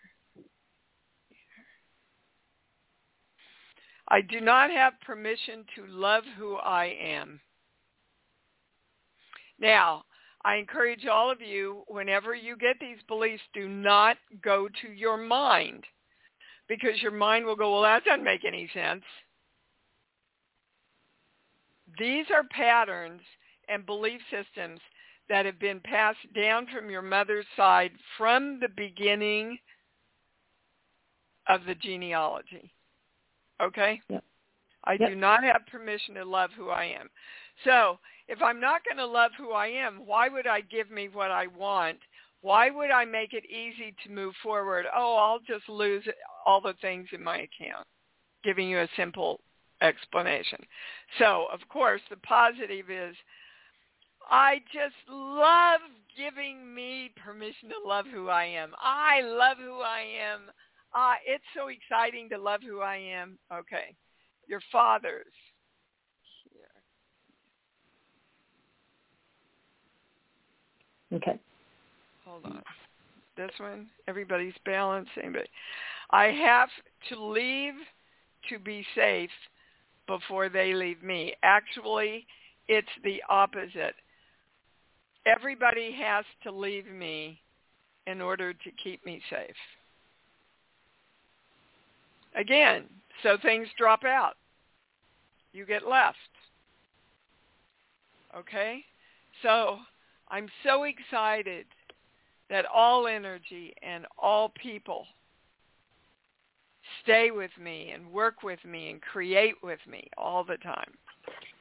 [4.07, 7.39] I do not have permission to love who I am.
[9.59, 10.03] Now,
[10.43, 15.17] I encourage all of you, whenever you get these beliefs, do not go to your
[15.17, 15.85] mind
[16.67, 19.03] because your mind will go, well, that doesn't make any sense.
[21.97, 23.21] These are patterns
[23.69, 24.79] and belief systems
[25.29, 29.57] that have been passed down from your mother's side from the beginning
[31.47, 32.71] of the genealogy.
[33.61, 34.01] Okay?
[34.09, 34.23] Yep.
[34.83, 35.09] I Yep.
[35.09, 37.09] do not have permission to love who I am.
[37.63, 41.09] So if I'm not going to love who I am, why would I give me
[41.09, 41.99] what I want?
[42.41, 44.85] Why would I make it easy to move forward?
[44.95, 46.03] Oh, I'll just lose
[46.45, 47.87] all the things in my account.
[48.43, 49.39] Giving you a simple
[49.81, 50.59] explanation.
[51.17, 53.15] So, of course, the positive is
[54.29, 55.81] I just love
[56.15, 58.73] giving me permission to love who I am.
[58.79, 60.51] I love who I am.
[60.95, 63.37] Uh, it's so exciting to love who I am.
[63.51, 63.93] Okay.
[64.47, 65.25] Your fathers.
[71.09, 71.17] Here.
[71.17, 71.37] Okay.
[72.25, 72.63] Hold on.
[73.35, 75.47] This one, everybody's balancing, but
[76.11, 76.69] I have
[77.09, 77.73] to leave
[78.49, 79.29] to be safe
[80.07, 81.33] before they leave me.
[81.43, 82.25] Actually,
[82.69, 83.95] it's the opposite.
[85.25, 87.41] Everybody has to leave me
[88.07, 89.55] in order to keep me safe.
[92.35, 92.83] Again,
[93.23, 94.35] so things drop out.
[95.53, 96.17] You get left.
[98.37, 98.83] Okay?
[99.41, 99.77] So
[100.29, 101.65] I'm so excited
[102.49, 105.05] that all energy and all people
[107.03, 110.91] stay with me and work with me and create with me all the time.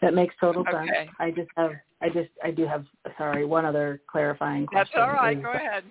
[0.03, 0.91] That makes total sense.
[0.91, 1.09] Okay.
[1.19, 2.85] I just have I just I do have
[3.17, 4.91] sorry, one other clarifying question.
[4.95, 5.41] That's all right.
[5.41, 5.85] Go ahead.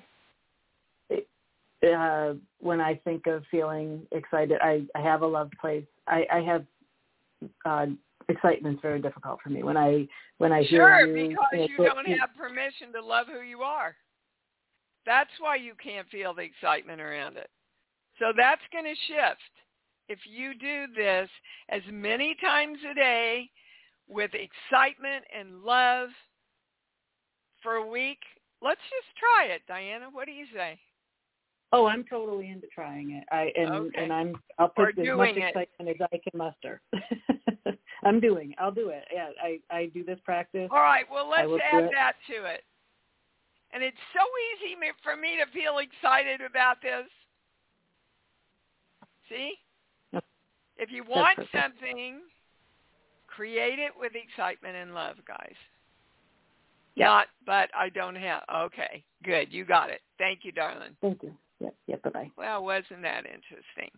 [1.84, 5.86] Uh, when I think of feeling excited, I, I have a love place.
[6.08, 6.66] I, I have
[7.66, 7.88] uh,
[8.30, 11.32] excitement's very difficult for me when I when I Sure, hear you.
[11.32, 13.96] Sure, because you don't have permission to love who you are.
[15.06, 17.50] That's why you can't feel the excitement around it.
[18.20, 19.42] So that's going to shift.
[20.08, 21.30] If you do this
[21.70, 23.50] as many times a day
[24.08, 26.10] with excitement and love
[27.62, 28.20] for a week,
[28.62, 30.08] let's just try it, Diana.
[30.12, 30.80] What do you say?
[31.74, 33.26] Oh, I'm totally into trying it.
[33.32, 34.04] I and Okay.
[34.04, 35.48] and I'm I'll Or put as much doing it.
[35.48, 36.82] excitement as I can muster.
[38.04, 38.54] I'm doing.
[38.60, 39.06] I'll do it.
[39.12, 40.70] Yeah, I I do this practice.
[40.72, 42.64] All right, well, let's add that to it.
[43.72, 44.22] And it's so
[44.54, 47.10] easy for me to feel excited about this.
[49.30, 49.56] See?
[50.78, 52.22] If you want something,
[53.28, 55.56] create it with excitement and love, guys.
[56.96, 57.06] Yep.
[57.06, 58.44] Not, but I don't have.
[58.66, 59.52] Okay, good.
[59.52, 60.02] You got it.
[60.20, 60.96] Thank you, darling.
[61.02, 61.36] Thank you.
[61.60, 61.76] Yep.
[61.88, 62.02] Yep.
[62.04, 62.32] Bye bye.
[62.38, 63.92] Well, wasn't that interesting?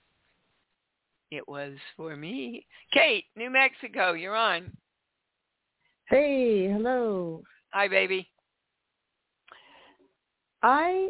[1.31, 2.65] It was for me.
[2.93, 4.71] Kate, New Mexico, you're on.
[6.07, 7.41] Hey, hello.
[7.73, 8.27] Hi, baby.
[10.61, 11.09] I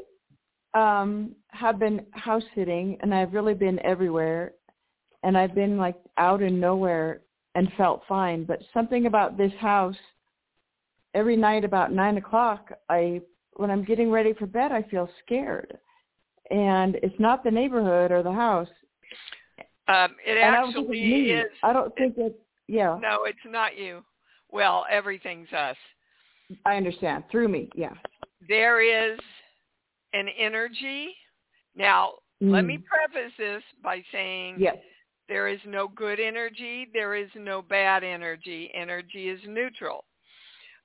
[0.74, 4.54] um have been house sitting and I've really been everywhere
[5.24, 7.22] and I've been like out in nowhere
[7.56, 9.96] and felt fine, but something about this house
[11.14, 13.22] every night about nine o'clock, I
[13.54, 15.78] when I'm getting ready for bed, I feel scared,
[16.52, 18.70] and it's not the neighborhood or the house.
[19.88, 21.52] Um, it and I actually is.
[21.64, 22.40] I don't think it.
[22.68, 24.04] Yeah, No, it's not you.
[24.52, 25.78] Well, everything's us.
[26.66, 27.70] I understand through me.
[27.76, 27.94] Yeah.
[28.48, 29.20] There is
[30.14, 31.16] an energy.
[31.76, 32.86] Now, let me Mm.
[32.86, 34.78] preface this by saying Yes.
[35.28, 36.86] there is no good energy.
[36.86, 38.74] There is no bad energy.
[38.74, 40.06] Energy is neutral.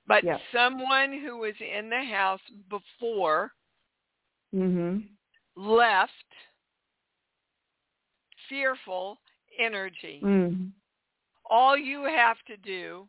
[0.05, 0.37] But Yeah.
[0.51, 3.53] someone who was in the house before
[4.53, 5.07] Mhm.
[5.61, 6.11] Left
[8.49, 9.19] fearful
[9.59, 10.21] energy.
[10.23, 10.71] Mm.
[11.49, 13.07] All you have to do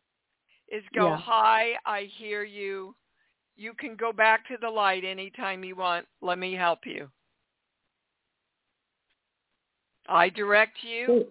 [0.69, 1.17] is go, Yeah.
[1.17, 2.95] hi, I hear you.
[3.57, 6.07] You can go back to the light anytime you want.
[6.21, 7.11] Let me help you.
[10.09, 11.29] I direct you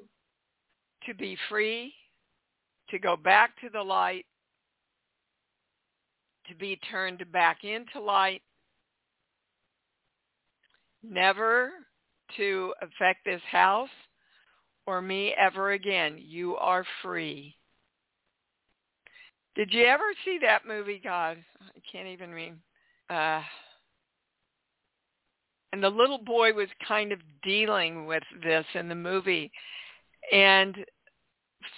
[1.06, 1.94] to be free,
[2.90, 4.26] to go back to the light,
[6.48, 8.42] to be turned back into light,
[11.04, 11.72] never
[12.38, 13.90] to affect this house
[14.86, 16.18] or me ever again.
[16.18, 17.56] You are free.
[19.56, 21.38] Did you ever see that movie, God?
[21.62, 22.54] I can't even read.
[23.10, 23.42] Uh,
[25.74, 29.52] and the little boy was kind of dealing with this in the movie.
[30.32, 30.76] And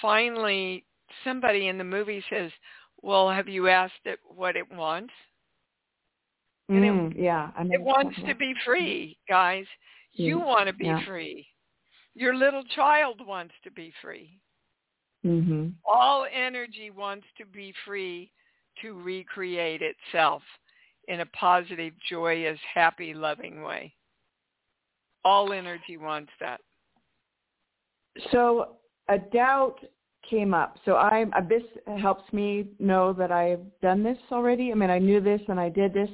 [0.02, 0.86] finally,
[1.24, 2.52] somebody in the movie says,
[3.02, 5.14] well, have you asked it what it wants?
[6.70, 7.52] And it- Mm, yeah.
[7.56, 9.68] I know It wants to be free, guys.
[10.14, 11.04] You want to be yeah.
[11.06, 11.48] free.
[12.16, 14.40] Your little child wants to be free.
[15.26, 15.74] Mhm.
[15.86, 18.32] All energy wants to be free
[18.82, 20.44] to recreate itself
[21.08, 23.96] in a positive, joyous, happy, loving way.
[25.26, 26.62] All energy wants that.
[28.32, 29.84] So a doubt
[30.24, 30.78] came up.
[30.86, 31.64] So I uh, this
[32.00, 34.72] helps me know that I've done this already.
[34.72, 36.10] I mean, I knew this and I did this,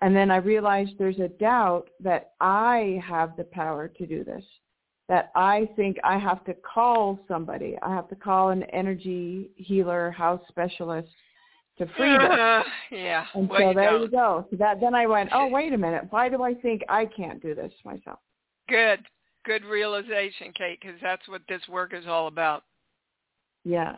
[0.00, 4.44] and then I realized there's a doubt that I have the power to do this.
[5.08, 7.76] That I think I have to call somebody.
[7.80, 11.08] I have to call an energy healer, house specialist
[11.78, 12.28] to free this.
[12.30, 13.26] Uh, yeah.
[13.34, 14.02] And well, so you there don't.
[14.02, 14.46] you go.
[14.50, 17.40] So that then I went, oh wait a minute, why do I think I can't
[17.40, 18.18] do this myself?
[18.68, 19.00] Good.
[19.44, 22.64] Good realization, Kate, because that's what this work is all about.
[23.64, 23.96] Yeah.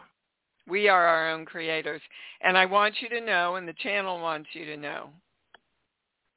[0.69, 2.03] We are our own creators.
[2.43, 5.09] And I want you to know, and the channel wants you to know,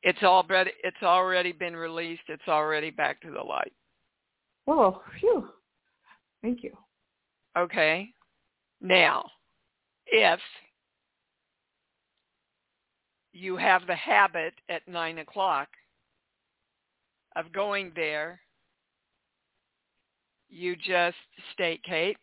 [0.04, 2.24] it's already, it's already been released.
[2.28, 3.74] It's already back to the light.
[4.68, 5.50] Oh, phew.
[6.42, 6.72] Thank you.
[7.58, 8.10] Okay.
[8.80, 9.30] Now,
[10.08, 10.40] if
[13.34, 15.68] you have the habit at nine o'clock
[17.36, 18.40] of going there,
[20.50, 21.18] you just
[21.54, 22.18] state, Kate,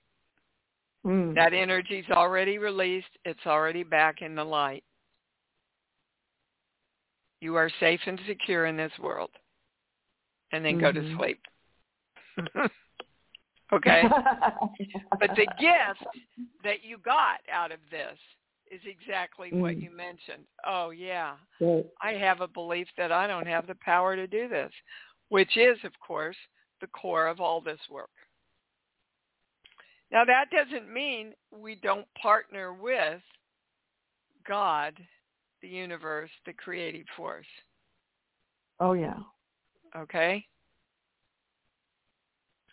[1.07, 1.35] Mm.
[1.37, 3.17] that energy's already released.
[3.25, 4.85] It's already back in the light.
[7.41, 9.31] You are safe and secure in this world.
[10.53, 11.17] And then go to Mhm.
[11.17, 11.47] sleep.
[13.73, 14.03] okay?
[15.21, 16.07] But the gift
[16.63, 18.19] that you got out of this
[18.71, 19.83] is exactly what Mm.
[19.83, 20.47] you mentioned.
[20.65, 21.37] Oh, yeah.
[21.61, 21.87] Right.
[22.01, 24.73] I have a belief that I don't have the power to do this,
[25.29, 26.37] which is, of course,
[26.81, 28.11] the core of all this work.
[30.11, 33.23] Now, that doesn't mean we don't partner with
[34.47, 34.95] God,
[35.63, 37.47] the universe, the creative force.
[38.81, 39.19] Oh yeah.
[39.97, 40.45] Okay?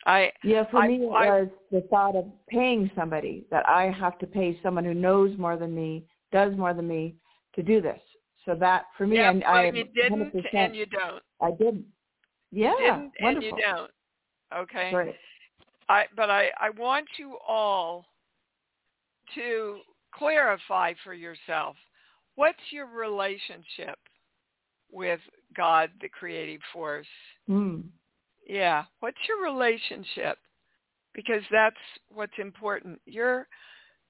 [0.06, 3.90] I Yeah, for I- me it I- was the thought of paying somebody that I
[3.92, 7.16] have to pay someone who knows more than me, does more than me
[7.56, 8.02] to do this.
[8.46, 11.24] So that for me, yeah, I, I you didn't 100%, and you don't.
[11.42, 11.86] I didn't.
[12.52, 13.92] Yeah, you didn't and you don't.
[14.56, 14.92] Okay?
[14.92, 15.16] Great.
[15.90, 18.06] I but I, I want you all
[19.34, 19.80] to
[20.14, 21.76] clarify for yourself
[22.36, 23.98] what's your relationship
[24.92, 25.20] with
[25.56, 27.08] God, the creative force?
[27.50, 27.84] Mm.
[28.48, 28.84] Yeah.
[29.00, 30.38] What's your relationship?
[31.14, 31.76] Because that's
[32.10, 33.00] what's important.
[33.06, 33.48] You're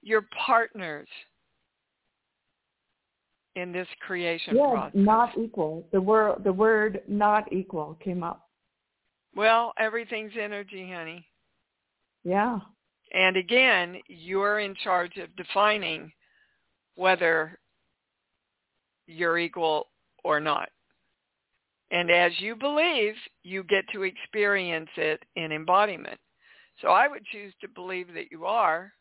[0.01, 1.07] you're partners
[3.55, 4.91] in this creation Yeah, process.
[4.95, 5.87] not equal.
[5.91, 8.41] The word the word not equal came up.
[9.35, 11.25] well, everything's energy, honey.
[12.23, 12.59] Yeah.
[13.13, 16.11] And again, you're in charge of defining
[16.95, 17.59] whether
[19.07, 19.87] you're equal
[20.23, 20.69] or not.
[21.91, 26.19] And as you believe, you get to experience it in embodiment.
[26.81, 28.91] So I would choose to believe that you are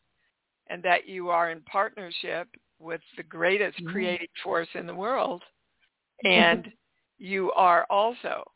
[0.67, 2.47] and that you are in partnership
[2.79, 3.87] with the greatest Mhm.
[3.87, 5.43] creative force in the world.
[6.23, 6.71] And
[7.17, 8.49] you are also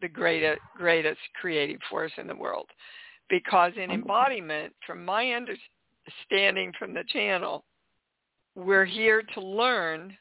[0.00, 2.70] the greatest, greatest creative force in the world.
[3.28, 7.64] Because in embodiment, from my understanding from the channel,
[8.54, 10.16] we're here to learn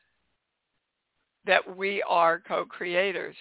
[1.47, 3.35] that we are co-creators.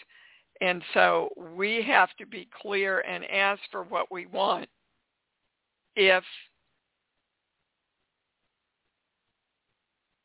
[0.61, 4.69] And so we have to be clear and ask for what we want
[5.97, 6.25] if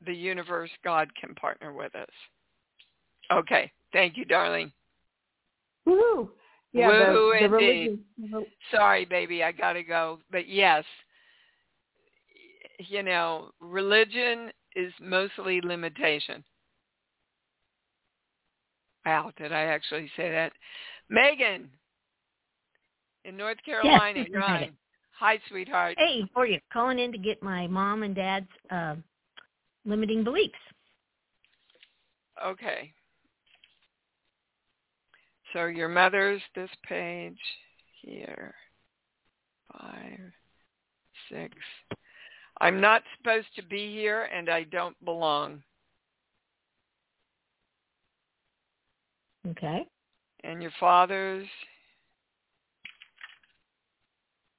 [0.05, 2.09] the universe, God can partner with us.
[3.31, 3.71] Okay.
[3.93, 4.71] Thank you, darling.
[5.87, 6.29] Woohoo.
[6.73, 7.99] Yeah, Woo the, the indeed.
[8.17, 8.45] religion.
[8.71, 10.19] Sorry, baby, I got to go.
[10.31, 10.85] But yes,
[12.79, 16.43] you know, religion is mostly limitation.
[19.05, 20.53] Wow, did I actually say that?
[21.09, 21.69] Megan
[23.25, 24.69] in North Carolina, is you're on.
[25.19, 25.95] Hi, sweetheart.
[25.99, 28.95] Hey, for you, calling in to get my mom and dad's uh,
[29.85, 30.53] limiting beliefs.
[32.43, 32.91] Okay.
[35.53, 37.37] So your mother's this page
[38.01, 38.55] here.
[39.71, 40.19] Five,
[41.29, 41.53] six.
[42.59, 45.61] I'm not supposed to be here and I don't belong.
[49.49, 49.85] Okay.
[50.43, 51.47] And your father's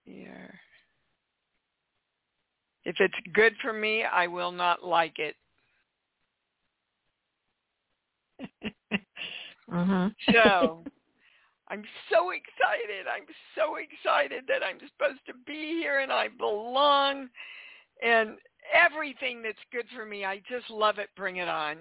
[0.05, 0.59] here.
[2.85, 5.37] If it's good for me, I will not like it.
[9.73, 10.11] uh-huh.
[10.33, 10.85] So
[11.69, 13.07] I'm so excited.
[13.07, 13.27] I'm
[13.57, 17.29] so excited that I'm supposed to be here and I belong
[18.03, 18.37] and
[18.75, 20.25] everything that's good for me.
[20.25, 21.09] I just love it.
[21.17, 21.79] Bring it on.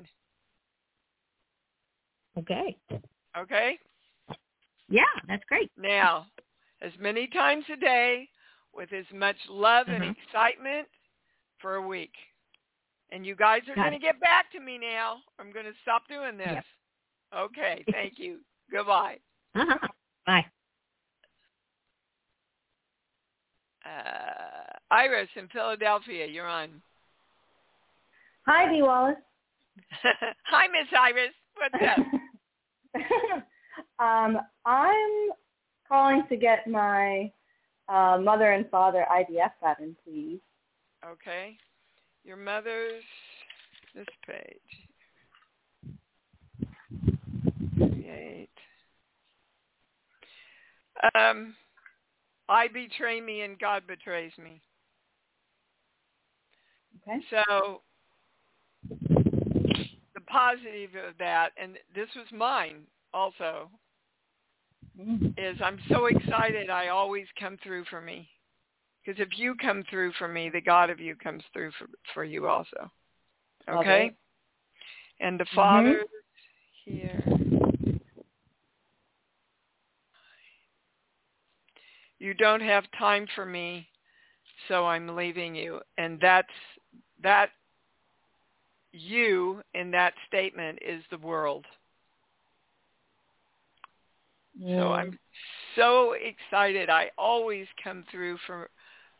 [2.37, 2.77] Okay.
[3.37, 3.79] Okay?
[4.89, 5.71] Yeah, that's great.
[5.77, 6.27] Now,
[6.81, 8.27] as many times a day
[8.73, 10.17] with as much love and Mhm.
[10.17, 10.87] excitement
[11.59, 12.13] for a week.
[13.09, 15.21] And you guys are going to get back to me now.
[15.37, 16.47] I'm going to stop doing this.
[16.47, 16.65] Yep.
[17.33, 17.83] Okay.
[17.91, 18.43] Thank you.
[18.71, 19.19] Goodbye.
[19.53, 19.87] Uh-huh.
[20.25, 20.45] Bye.
[23.85, 26.81] Uh, Iris in Philadelphia, you're on.
[28.45, 29.17] Hi, Dee Wallace.
[30.45, 31.33] Hi, Miss Iris.
[31.61, 33.43] What's up?
[33.99, 35.29] um, I'm
[35.87, 37.31] calling to get my
[37.87, 40.39] uh, mother and father IDF pattern, please.
[41.05, 41.57] Okay.
[42.23, 43.03] Your mother's
[43.93, 44.57] this page.
[47.77, 48.49] Create.
[51.15, 51.55] Um,
[52.49, 54.61] I betray me and God betrays me.
[57.07, 57.19] Okay.
[57.29, 57.81] So
[60.31, 63.69] positive of that, and this was mine also,
[65.37, 68.27] is I'm so excited I always come through for me.
[69.03, 72.23] Because if you come through for me, the God of you comes through for, for
[72.23, 72.91] you also.
[73.67, 73.79] Okay?
[73.79, 74.11] Okay.
[75.19, 76.03] And the Father
[76.85, 76.97] mm-hmm.
[76.97, 77.23] here.
[82.19, 83.87] You don't have time for me,
[84.67, 85.79] so I'm leaving you.
[85.97, 86.47] And that's
[87.23, 87.49] that
[88.91, 91.65] you in that statement is the world.
[94.81, 95.19] So I'm
[95.75, 96.89] so excited.
[96.89, 98.69] I always come through for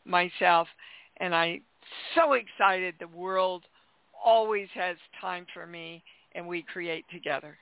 [0.04, 0.68] myself
[1.18, 1.62] and I'm
[2.14, 3.64] so excited the world
[4.24, 6.02] always has time for me
[6.34, 7.56] and we create together.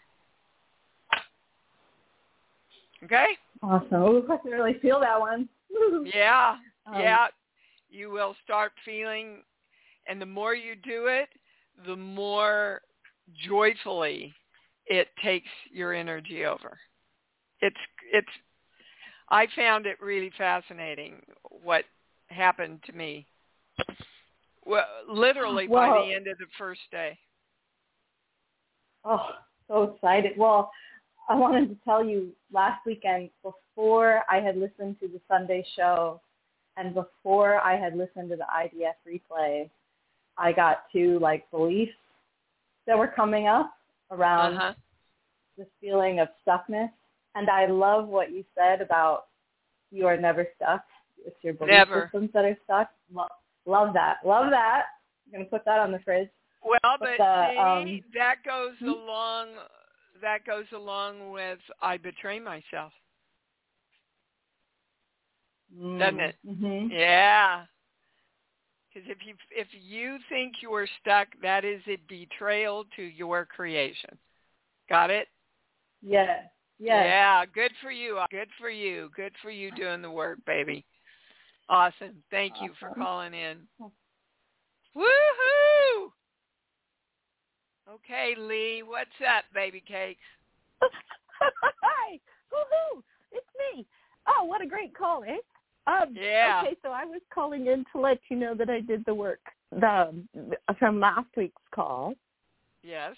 [3.05, 3.29] Okay?
[3.63, 4.03] Awesome.
[4.03, 5.49] Ooh, I can really feel that one.
[6.15, 6.57] Yeah.
[6.87, 7.27] Um, yeah.
[7.91, 9.43] You will start feeling
[10.09, 11.29] and the more you do it,
[11.87, 12.83] the more
[13.47, 14.35] joyfully
[14.87, 16.79] it takes your energy over.
[17.61, 17.77] It's
[18.13, 18.29] it's
[19.29, 21.85] I found it really fascinating what
[22.29, 23.27] happened to me.
[24.65, 27.19] Well, literally by the end of the first day.
[29.05, 29.29] Oh,
[29.69, 30.33] so excited.
[30.37, 30.71] Well,
[31.29, 36.21] I wanted to tell you last weekend before I had listened to the Sunday show
[36.77, 39.71] and before I had listened to the IDF replay,
[40.41, 41.93] I got two like beliefs
[42.87, 43.73] that were coming up
[44.11, 44.75] around Uh-huh.
[45.57, 46.91] this feeling of stuckness.
[47.35, 49.27] And I love what you said about
[49.93, 50.85] you are never stuck.
[51.25, 52.05] It's your belief Never.
[52.07, 52.91] systems that are stuck.
[53.13, 53.29] Lo-
[53.67, 54.17] love that.
[54.25, 54.87] Love that.
[55.27, 56.31] I'm going to put that on the fridge.
[56.65, 58.89] Well, But but the, see, um, that goes Hmm?
[58.89, 59.49] along
[60.21, 62.93] that goes along with I betray myself,
[65.99, 66.37] doesn't it?
[66.47, 66.89] Mm-hmm.
[66.93, 67.65] Yeah.
[68.93, 74.19] Because if you if you think you're stuck, that is a betrayal to your creation.
[74.89, 75.29] Got it?
[76.03, 76.45] Yes.
[76.79, 77.05] Yes.
[77.07, 77.45] Yeah.
[77.47, 78.19] Good for you.
[78.31, 79.11] Good for you.
[79.15, 80.85] Good for you doing the work, baby.
[81.69, 82.23] Awesome.
[82.31, 83.59] Thank you for calling in.
[84.97, 86.11] Woohoo!
[87.89, 88.83] Okay, Lee.
[88.85, 90.21] What's up, baby cakes?
[90.83, 92.19] Hi.
[92.53, 93.03] Woohoo.
[93.31, 93.87] It's me.
[94.27, 95.37] Oh, what a great call, eh?
[95.91, 96.63] Um, Yeah.
[96.63, 99.41] Okay, so I was calling in to let you know that I did the work.
[99.73, 100.25] the
[100.79, 102.15] from last week's call.
[102.83, 103.17] Yes.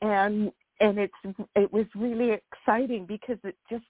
[0.00, 1.14] And and it's
[1.54, 3.84] it was really exciting because it just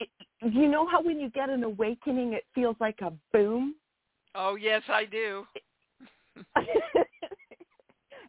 [0.00, 0.08] it,
[0.40, 3.74] you know how when you get an awakening it feels like a boom.
[4.34, 5.44] Oh yes, I do.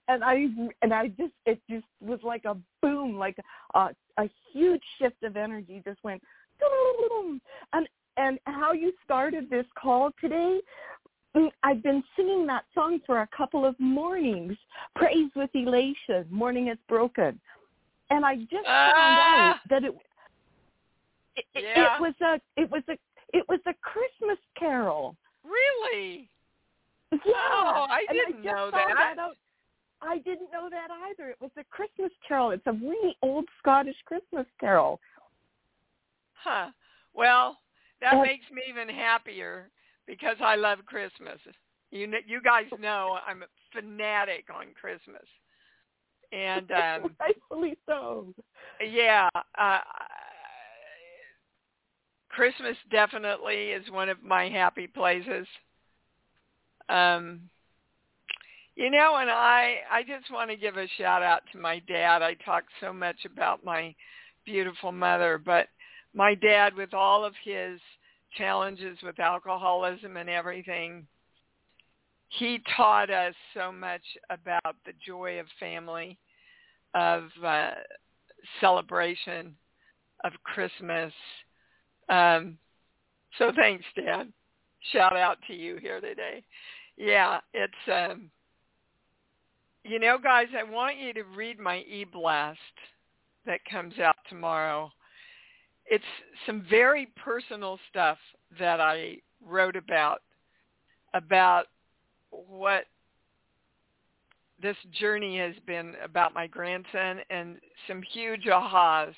[0.08, 0.48] and I
[0.82, 3.38] and I just it just was like a boom, like
[3.76, 6.22] a a huge shift of energy just went
[7.74, 7.88] and
[8.20, 10.60] and how you started this call today
[11.36, 14.58] mm, I've been singing that song for a couple of mornings.
[14.96, 17.40] Praise with elation, morning is broken,
[18.10, 18.92] and I just ah!
[18.94, 19.96] found out that it
[21.36, 21.96] it, yeah.
[21.96, 22.98] it was a it was a
[23.34, 25.16] it was a Christmas carol.
[25.44, 26.30] Really?
[27.12, 27.34] Yeah.
[27.36, 28.88] Oh, I didn't I know that.
[28.96, 29.38] that out.
[30.02, 31.30] I didn't know that either.
[31.30, 32.52] It was a Christmas carol.
[32.52, 35.00] It's a really old Scottish Christmas carol.
[36.34, 36.70] Huh.
[37.14, 37.58] Well,
[38.02, 39.70] that makes me even happier
[40.08, 41.39] because I love Christmas.
[41.91, 45.26] You kn- you guys know I'm a fanatic on Christmas.
[46.32, 46.72] And
[47.04, 48.34] um rightfully so.
[48.86, 49.80] yeah, uh
[52.30, 55.47] Christmas definitely is one of my happy places.
[56.88, 57.41] Um
[58.76, 62.22] you know, and I I just want to give a shout out to my dad.
[62.22, 63.93] I talk so much about my
[64.45, 65.68] beautiful mother, but
[66.14, 67.80] my dad with all of his
[68.38, 71.07] challenges with alcoholism and everything,
[72.30, 76.18] he taught us so much about the joy of family,
[76.93, 77.72] of uh,
[78.62, 79.55] celebration,
[80.24, 81.12] of Christmas.
[82.07, 82.57] Um,
[83.38, 84.32] so thanks, Dad.
[84.93, 86.43] Shout out to you here today.
[86.97, 88.30] Yeah, it's um,
[89.84, 92.60] you know, guys, I want you to read my e-blast
[93.45, 94.91] that comes out tomorrow.
[95.90, 96.04] It's
[96.46, 98.18] some very personal stuff
[98.60, 100.22] that I wrote about
[101.14, 101.66] about
[102.30, 102.86] what
[104.62, 109.14] this journey has been about my grandson and some huge ahas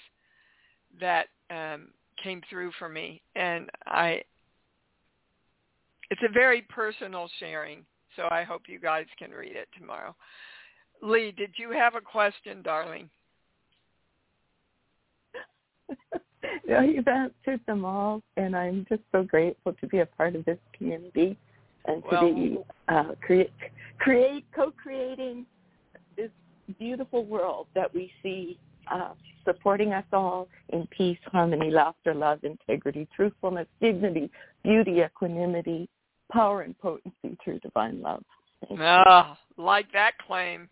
[0.99, 1.89] that um,
[2.23, 3.21] came through for me.
[3.35, 4.21] And I,
[6.09, 7.85] it's a very personal sharing.
[8.15, 10.15] So I hope you guys can read it tomorrow.
[11.01, 13.09] Lee, did you have a question, darling?
[16.67, 20.45] no, you've answered them all, and I'm just so grateful to be a part of
[20.45, 21.37] this community
[21.85, 22.57] and to Well- be
[22.87, 23.51] uh, create,
[23.99, 25.45] create, co-creating
[26.15, 26.29] this
[26.77, 28.59] beautiful world that we see
[28.91, 29.13] uh,
[29.45, 34.29] supporting us all in peace, harmony, laughter, love, integrity, truthfulness, dignity,
[34.63, 35.89] beauty, equanimity,
[36.31, 38.23] power, and potency through divine love.
[38.69, 40.69] Oh, like that claim.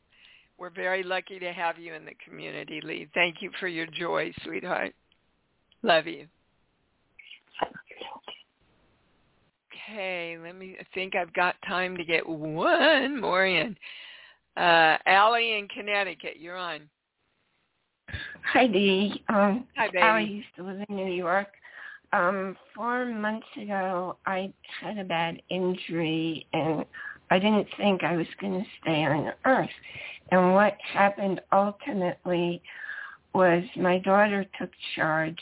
[0.58, 3.08] We're very lucky to have you in the community, Lee.
[3.14, 4.94] Thank you for your joy, sweetheart.
[5.84, 6.28] Love you.
[9.90, 13.76] Okay, let me I think I've got time to get one more in.
[14.56, 16.82] Uh, Allie in Connecticut, you're on.
[18.54, 19.24] Hi, Dee.
[19.30, 20.00] Um, Hi, baby.
[20.00, 21.48] I used to live in New York.
[22.12, 24.52] Um, four months ago, I
[24.82, 26.84] had a bad injury, and
[27.30, 29.70] I didn't think I was going to stay on Earth.
[30.32, 32.62] And what happened ultimately
[33.34, 35.40] was my daughter took charge,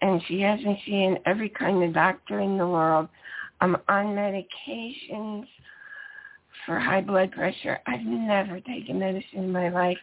[0.00, 3.08] and she has me seeing every kind of doctor in the world.
[3.60, 5.46] I'm on medications
[6.66, 7.78] for high blood pressure.
[7.86, 9.98] I've never taken medicine in my life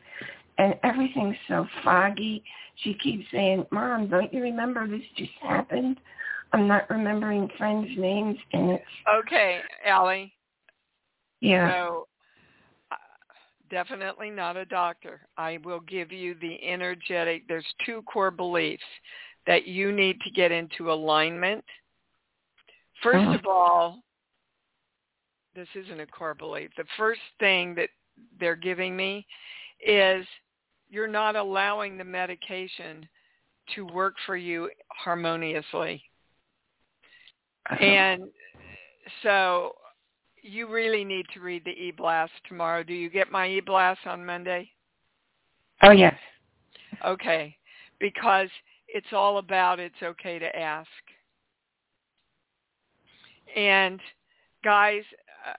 [0.58, 2.44] and everything's so foggy.
[2.84, 6.00] She keeps saying, Mom, don't you remember this just happened?
[6.54, 8.84] I'm not remembering friends' names and it's
[9.20, 10.34] Okay, Allie.
[11.40, 11.72] yeah.
[11.72, 12.08] So
[13.72, 15.22] definitely not a doctor.
[15.38, 17.47] I will give you the energetic.
[17.47, 18.84] There's two core beliefs
[19.47, 21.63] that you need to get into alignment.
[23.01, 23.34] First Oh.
[23.34, 24.03] of all,
[25.55, 26.69] this isn't a core belief.
[26.76, 27.89] The first thing that
[28.39, 29.26] they're giving me
[29.80, 30.28] is
[30.89, 33.07] you're not allowing the medication
[33.76, 36.03] to work for you harmoniously.
[37.69, 37.84] Uh-huh.
[37.84, 38.32] And
[39.24, 39.76] so
[40.42, 42.84] you really need to read the e-blast tomorrow.
[42.84, 44.70] Do you get my e-blast on Monday?
[45.84, 46.16] oh yes.
[47.06, 47.56] Okay.
[48.00, 48.50] Because
[48.88, 50.89] it's all about it's okay to ask.
[53.56, 54.00] And
[54.64, 55.04] guys,
[55.48, 55.54] uh,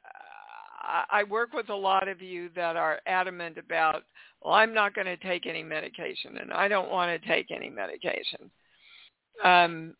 [0.83, 4.03] I I work with a lot of you that are adamant about,
[4.43, 7.71] well, I'm not going to take any medication and I don't want to take any
[7.71, 8.51] medication.
[9.45, 9.95] Um,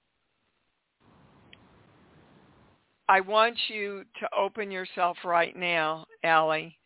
[3.09, 6.77] I want you to open yourself right now, Allie,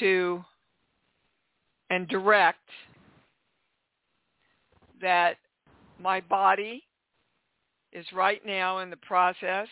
[0.00, 0.44] to
[1.90, 2.58] and direct
[5.00, 5.36] that
[6.00, 6.84] my body
[7.92, 9.68] is right now in the process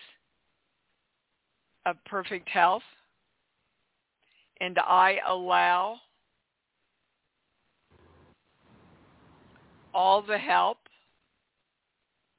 [1.85, 2.83] of perfect health.
[4.61, 5.99] and I allow
[9.91, 10.77] all the help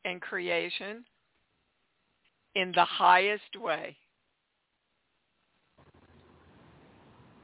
[0.04, 1.04] and creation
[2.54, 3.96] in the highest way.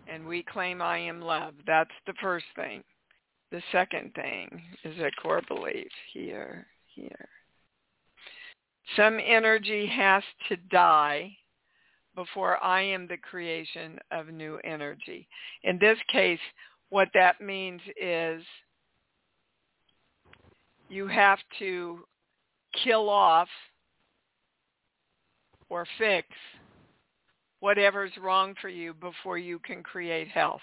[0.07, 1.55] And we claim I am love.
[1.67, 2.83] That's the first thing.
[3.51, 7.29] The second thing is a core belief here, here.
[8.97, 11.37] Some energy has to die
[12.15, 15.29] before I am the creation of new energy.
[15.63, 16.41] In this case,
[16.91, 18.43] what that means is
[20.89, 22.01] you have to
[22.83, 23.49] kill off
[25.69, 26.29] or fix
[27.61, 30.61] whatever's wrong for you before you can create health.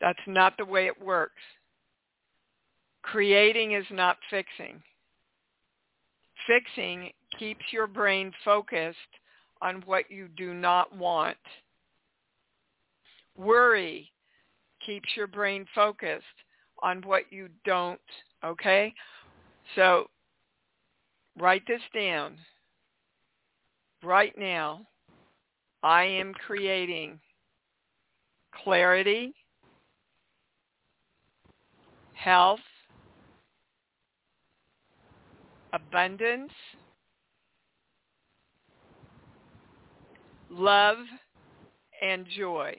[0.00, 1.40] That's not the way it works.
[3.02, 4.82] Creating is not fixing.
[6.46, 8.98] Fixing keeps your brain focused
[9.60, 11.36] on what you do not want.
[13.36, 14.10] Worry
[14.84, 16.24] keeps your brain focused
[16.82, 18.00] on what you don't,
[18.44, 18.92] okay?
[19.76, 20.08] So
[21.38, 22.36] write this down.
[24.04, 24.86] Right now,
[25.82, 27.20] I am creating
[28.64, 29.32] clarity,
[32.12, 32.60] health,
[35.72, 36.52] abundance,
[40.50, 40.98] love,
[42.02, 42.74] and joy.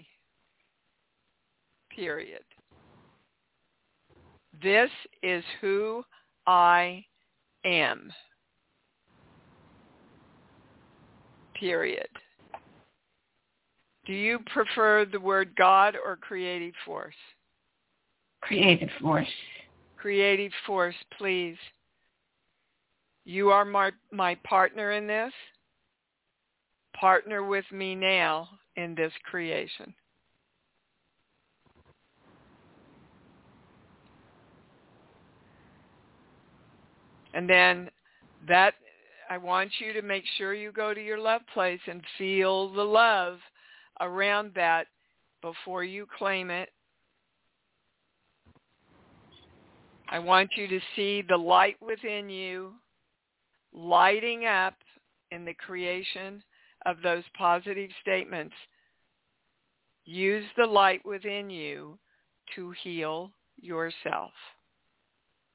[1.96, 2.44] Period.
[4.62, 4.90] This
[5.22, 6.04] is who
[6.46, 7.06] I
[7.66, 8.12] am.
[11.64, 12.10] Period.
[14.06, 17.16] Do you prefer the word God or creative force?
[18.42, 19.30] Creative force.
[19.96, 21.56] Creative force, please.
[23.24, 25.32] You are my, my partner in this.
[27.00, 29.94] Partner with me now in this creation.
[37.34, 37.90] And then
[38.50, 38.74] that
[39.30, 42.84] I want you to make sure you go to your love place and feel the
[42.84, 43.40] love
[44.00, 44.88] around that
[45.42, 46.70] before you claim it.
[50.10, 52.74] I want you to see the light within you
[53.74, 54.76] lighting up
[55.32, 56.44] in the creation
[56.86, 58.54] of those positive statements.
[60.06, 61.98] Use the light within you
[62.56, 64.32] to heal yourself.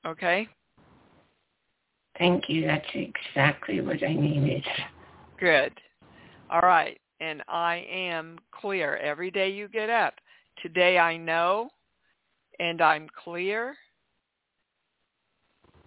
[0.06, 0.48] Okay?
[2.18, 2.66] Thank you.
[2.66, 4.64] That's exactly what I needed.
[5.38, 5.72] Good.
[6.50, 6.98] All right.
[7.20, 10.14] And I am clear every day you get up.
[10.62, 11.70] Today I know
[12.58, 13.76] and I'm clear.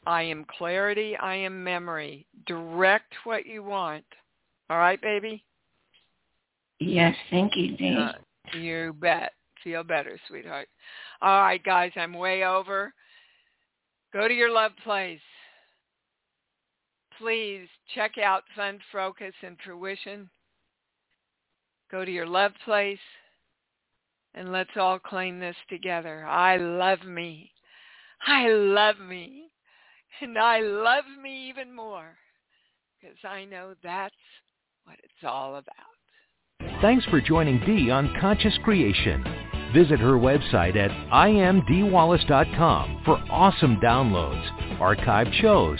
[0.06, 1.16] I am clarity.
[1.18, 2.26] I am memory.
[2.48, 4.06] Direct what you want.
[4.70, 5.44] All right, baby?
[6.80, 7.98] Yes, thank you, Dee.
[7.98, 8.14] Uh,
[8.58, 9.34] you bet.
[9.64, 10.68] Feel better, sweetheart.
[11.22, 12.94] All right, guys, I'm way over.
[14.12, 15.20] Go to your love place
[17.22, 20.30] please check out Fund Focus and Fruition.
[21.92, 23.00] Go to your love place
[24.34, 26.26] and let's all claim this together.
[26.26, 27.52] I love me.
[28.26, 29.52] I love me.
[30.22, 32.16] And I love me even more
[33.00, 34.14] because I know that's
[34.86, 35.76] what it's all about.
[36.82, 39.24] Thanks for joining Dee on Conscious Creation.
[39.74, 45.80] Visit her website at iamdeewallace.com for awesome downloads, archived shows,